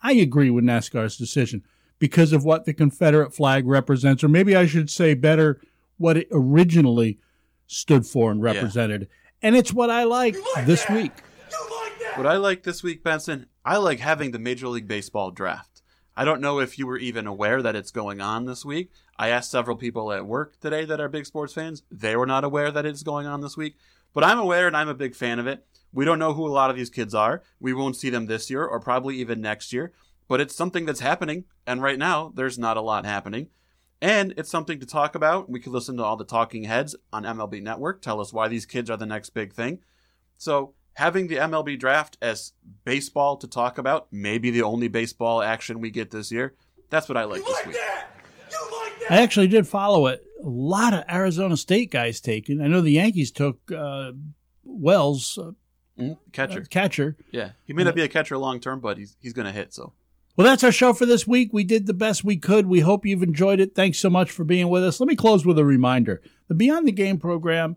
I 0.00 0.12
agree 0.12 0.48
with 0.48 0.64
NASCAR's 0.64 1.18
decision 1.18 1.62
because 1.98 2.32
of 2.32 2.42
what 2.42 2.64
the 2.64 2.72
Confederate 2.72 3.34
flag 3.34 3.66
represents, 3.66 4.24
or 4.24 4.28
maybe 4.28 4.56
I 4.56 4.64
should 4.64 4.88
say 4.88 5.12
better, 5.12 5.60
what 5.98 6.16
it 6.16 6.28
originally 6.32 7.18
stood 7.66 8.06
for 8.06 8.30
and 8.30 8.40
represented. 8.42 9.10
And 9.42 9.54
it's 9.56 9.74
what 9.74 9.90
I 9.90 10.04
like, 10.04 10.38
this 10.64 10.88
week. 10.88 11.12
What 12.14 12.26
I 12.26 12.38
like 12.38 12.62
this 12.62 12.82
week, 12.82 13.04
Benson, 13.04 13.44
I 13.62 13.76
like 13.76 14.00
having 14.00 14.30
the 14.30 14.38
Major 14.38 14.68
League 14.68 14.88
Baseball 14.88 15.32
draft. 15.32 15.82
I 16.16 16.24
don't 16.24 16.40
know 16.40 16.60
if 16.60 16.78
you 16.78 16.86
were 16.86 16.96
even 16.96 17.26
aware 17.26 17.60
that 17.60 17.76
it's 17.76 17.90
going 17.90 18.22
on 18.22 18.46
this 18.46 18.64
week. 18.64 18.90
I 19.18 19.28
asked 19.28 19.50
several 19.50 19.76
people 19.76 20.12
at 20.12 20.26
work 20.26 20.60
today 20.60 20.84
that 20.84 21.00
are 21.00 21.08
big 21.08 21.26
sports 21.26 21.52
fans. 21.52 21.82
They 21.90 22.16
were 22.16 22.26
not 22.26 22.44
aware 22.44 22.70
that 22.70 22.86
it's 22.86 23.02
going 23.02 23.26
on 23.26 23.40
this 23.40 23.56
week. 23.56 23.76
But 24.12 24.24
I'm 24.24 24.38
aware 24.38 24.66
and 24.66 24.76
I'm 24.76 24.88
a 24.88 24.94
big 24.94 25.14
fan 25.14 25.38
of 25.38 25.46
it. 25.46 25.66
We 25.92 26.04
don't 26.04 26.18
know 26.18 26.32
who 26.32 26.46
a 26.46 26.48
lot 26.48 26.70
of 26.70 26.76
these 26.76 26.90
kids 26.90 27.14
are. 27.14 27.42
We 27.60 27.72
won't 27.74 27.96
see 27.96 28.10
them 28.10 28.26
this 28.26 28.50
year 28.50 28.64
or 28.64 28.80
probably 28.80 29.16
even 29.16 29.40
next 29.40 29.72
year. 29.72 29.92
But 30.28 30.40
it's 30.40 30.56
something 30.56 30.86
that's 30.86 31.00
happening. 31.00 31.44
And 31.66 31.82
right 31.82 31.98
now, 31.98 32.32
there's 32.34 32.58
not 32.58 32.76
a 32.76 32.82
lot 32.82 33.04
happening. 33.04 33.48
And 34.00 34.34
it's 34.36 34.50
something 34.50 34.80
to 34.80 34.86
talk 34.86 35.14
about. 35.14 35.48
We 35.50 35.60
could 35.60 35.72
listen 35.72 35.96
to 35.96 36.04
all 36.04 36.16
the 36.16 36.24
talking 36.24 36.64
heads 36.64 36.96
on 37.12 37.24
MLB 37.24 37.62
Network 37.62 38.02
tell 38.02 38.20
us 38.20 38.32
why 38.32 38.48
these 38.48 38.66
kids 38.66 38.90
are 38.90 38.96
the 38.96 39.06
next 39.06 39.30
big 39.30 39.52
thing. 39.52 39.80
So 40.36 40.74
having 40.94 41.28
the 41.28 41.36
MLB 41.36 41.78
draft 41.78 42.18
as 42.20 42.52
baseball 42.84 43.36
to 43.38 43.46
talk 43.46 43.78
about, 43.78 44.08
maybe 44.10 44.50
the 44.50 44.62
only 44.62 44.88
baseball 44.88 45.42
action 45.42 45.80
we 45.80 45.90
get 45.90 46.10
this 46.10 46.32
year, 46.32 46.54
that's 46.90 47.08
what 47.08 47.16
I 47.16 47.24
like 47.24 47.44
this 47.44 47.66
week. 47.66 47.76
I 49.08 49.22
actually 49.22 49.48
did 49.48 49.66
follow 49.68 50.06
it. 50.08 50.24
A 50.42 50.48
lot 50.48 50.92
of 50.92 51.04
Arizona 51.08 51.56
State 51.56 51.90
guys 51.90 52.20
taken. 52.20 52.60
I 52.60 52.66
know 52.66 52.80
the 52.80 52.90
Yankees 52.90 53.30
took 53.30 53.70
uh, 53.72 54.12
Wells, 54.64 55.38
uh, 55.38 55.52
Catcher. 56.32 56.60
uh, 56.60 56.64
catcher. 56.70 57.16
Yeah. 57.30 57.50
He 57.64 57.72
may 57.72 57.84
not 57.84 57.94
be 57.94 58.02
a 58.02 58.08
catcher 58.08 58.36
long 58.36 58.60
term, 58.60 58.80
but 58.80 58.98
he's 58.98 59.16
he's 59.20 59.32
gonna 59.32 59.52
hit, 59.52 59.72
so 59.72 59.92
Well, 60.36 60.46
that's 60.46 60.64
our 60.64 60.72
show 60.72 60.92
for 60.92 61.06
this 61.06 61.26
week. 61.26 61.52
We 61.52 61.64
did 61.64 61.86
the 61.86 61.94
best 61.94 62.24
we 62.24 62.36
could. 62.36 62.66
We 62.66 62.80
hope 62.80 63.06
you've 63.06 63.22
enjoyed 63.22 63.60
it. 63.60 63.74
Thanks 63.74 63.98
so 63.98 64.10
much 64.10 64.30
for 64.30 64.44
being 64.44 64.68
with 64.68 64.84
us. 64.84 65.00
Let 65.00 65.08
me 65.08 65.16
close 65.16 65.46
with 65.46 65.58
a 65.58 65.64
reminder. 65.64 66.20
The 66.48 66.54
Beyond 66.54 66.86
the 66.86 66.92
Game 66.92 67.18
program, 67.18 67.76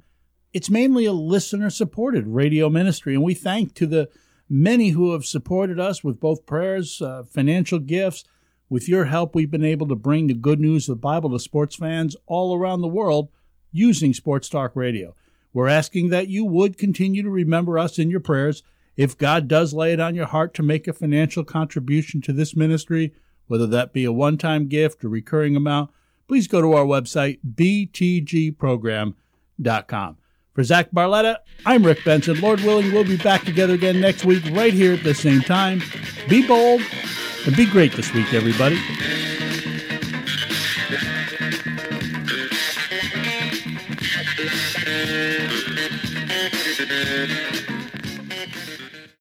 it's 0.52 0.70
mainly 0.70 1.06
a 1.06 1.14
listener 1.14 1.70
supported 1.70 2.28
radio 2.28 2.70
ministry, 2.70 3.14
and 3.14 3.24
we 3.24 3.34
thank 3.36 3.76
to 3.76 3.88
the 3.88 4.10
many 4.50 4.90
who 4.90 5.14
have 5.14 5.26
supported 5.26 5.80
us 5.80 6.04
with 6.04 6.20
both 6.20 6.46
prayers, 6.46 7.02
uh, 7.02 7.24
financial 7.24 7.80
gifts. 7.80 8.26
With 8.70 8.88
your 8.88 9.06
help, 9.06 9.34
we've 9.34 9.50
been 9.50 9.66
able 9.66 9.88
to 9.88 9.96
bring 9.96 10.28
the 10.28 10.36
good 10.36 10.60
news 10.60 10.88
of 10.88 10.98
the 10.98 11.02
Bible 11.02 11.32
to 11.32 11.40
sports 11.40 11.76
fans 11.76 12.16
all 12.28 12.56
around 12.56 12.82
the 12.82 12.88
world 12.88 13.30
using 13.72 14.14
Sports 14.14 14.48
Talk 14.48 14.76
Radio. 14.76 15.16
We're 15.54 15.68
asking 15.68 16.10
that 16.10 16.28
you 16.28 16.46
would 16.46 16.78
continue 16.78 17.24
to 17.24 17.32
remember 17.32 17.80
us 17.80 17.98
in 17.98 18.12
your 18.12 18.20
prayers. 18.20 18.62
If 18.96 19.18
God 19.18 19.48
does 19.48 19.74
lay 19.74 19.94
it 19.94 20.00
on 20.00 20.14
your 20.14 20.28
heart 20.28 20.54
to 20.54 20.62
make 20.62 20.88
a 20.88 20.94
financial 20.94 21.44
contribution 21.44 22.22
to 22.22 22.32
this 22.32 22.56
ministry, 22.56 23.16
whether 23.48 23.66
that 23.68 23.92
be 23.92 24.06
a 24.06 24.12
one 24.12 24.38
time 24.38 24.68
gift 24.68 25.04
or 25.04 25.10
recurring 25.10 25.56
amount, 25.56 25.90
please 26.28 26.48
go 26.48 26.62
to 26.62 26.74
our 26.74 26.86
website, 26.86 27.40
btgprogram.com. 27.56 30.18
For 30.54 30.64
Zach 30.64 30.92
Barletta, 30.92 31.38
I'm 31.66 31.84
Rick 31.84 32.06
Benson. 32.06 32.40
Lord 32.40 32.62
willing, 32.62 32.92
we'll 32.92 33.04
be 33.04 33.18
back 33.18 33.46
together 33.46 33.74
again 33.74 34.00
next 34.00 34.26
week, 34.26 34.44
right 34.52 34.74
here 34.74 34.94
at 34.94 35.04
the 35.04 35.16
same 35.16 35.42
time. 35.42 35.82
Be 36.28 36.46
bold 36.46 36.84
and 37.46 37.56
be 37.56 37.66
great 37.66 37.94
this 37.94 38.14
week, 38.14 38.34
everybody. 38.34 38.78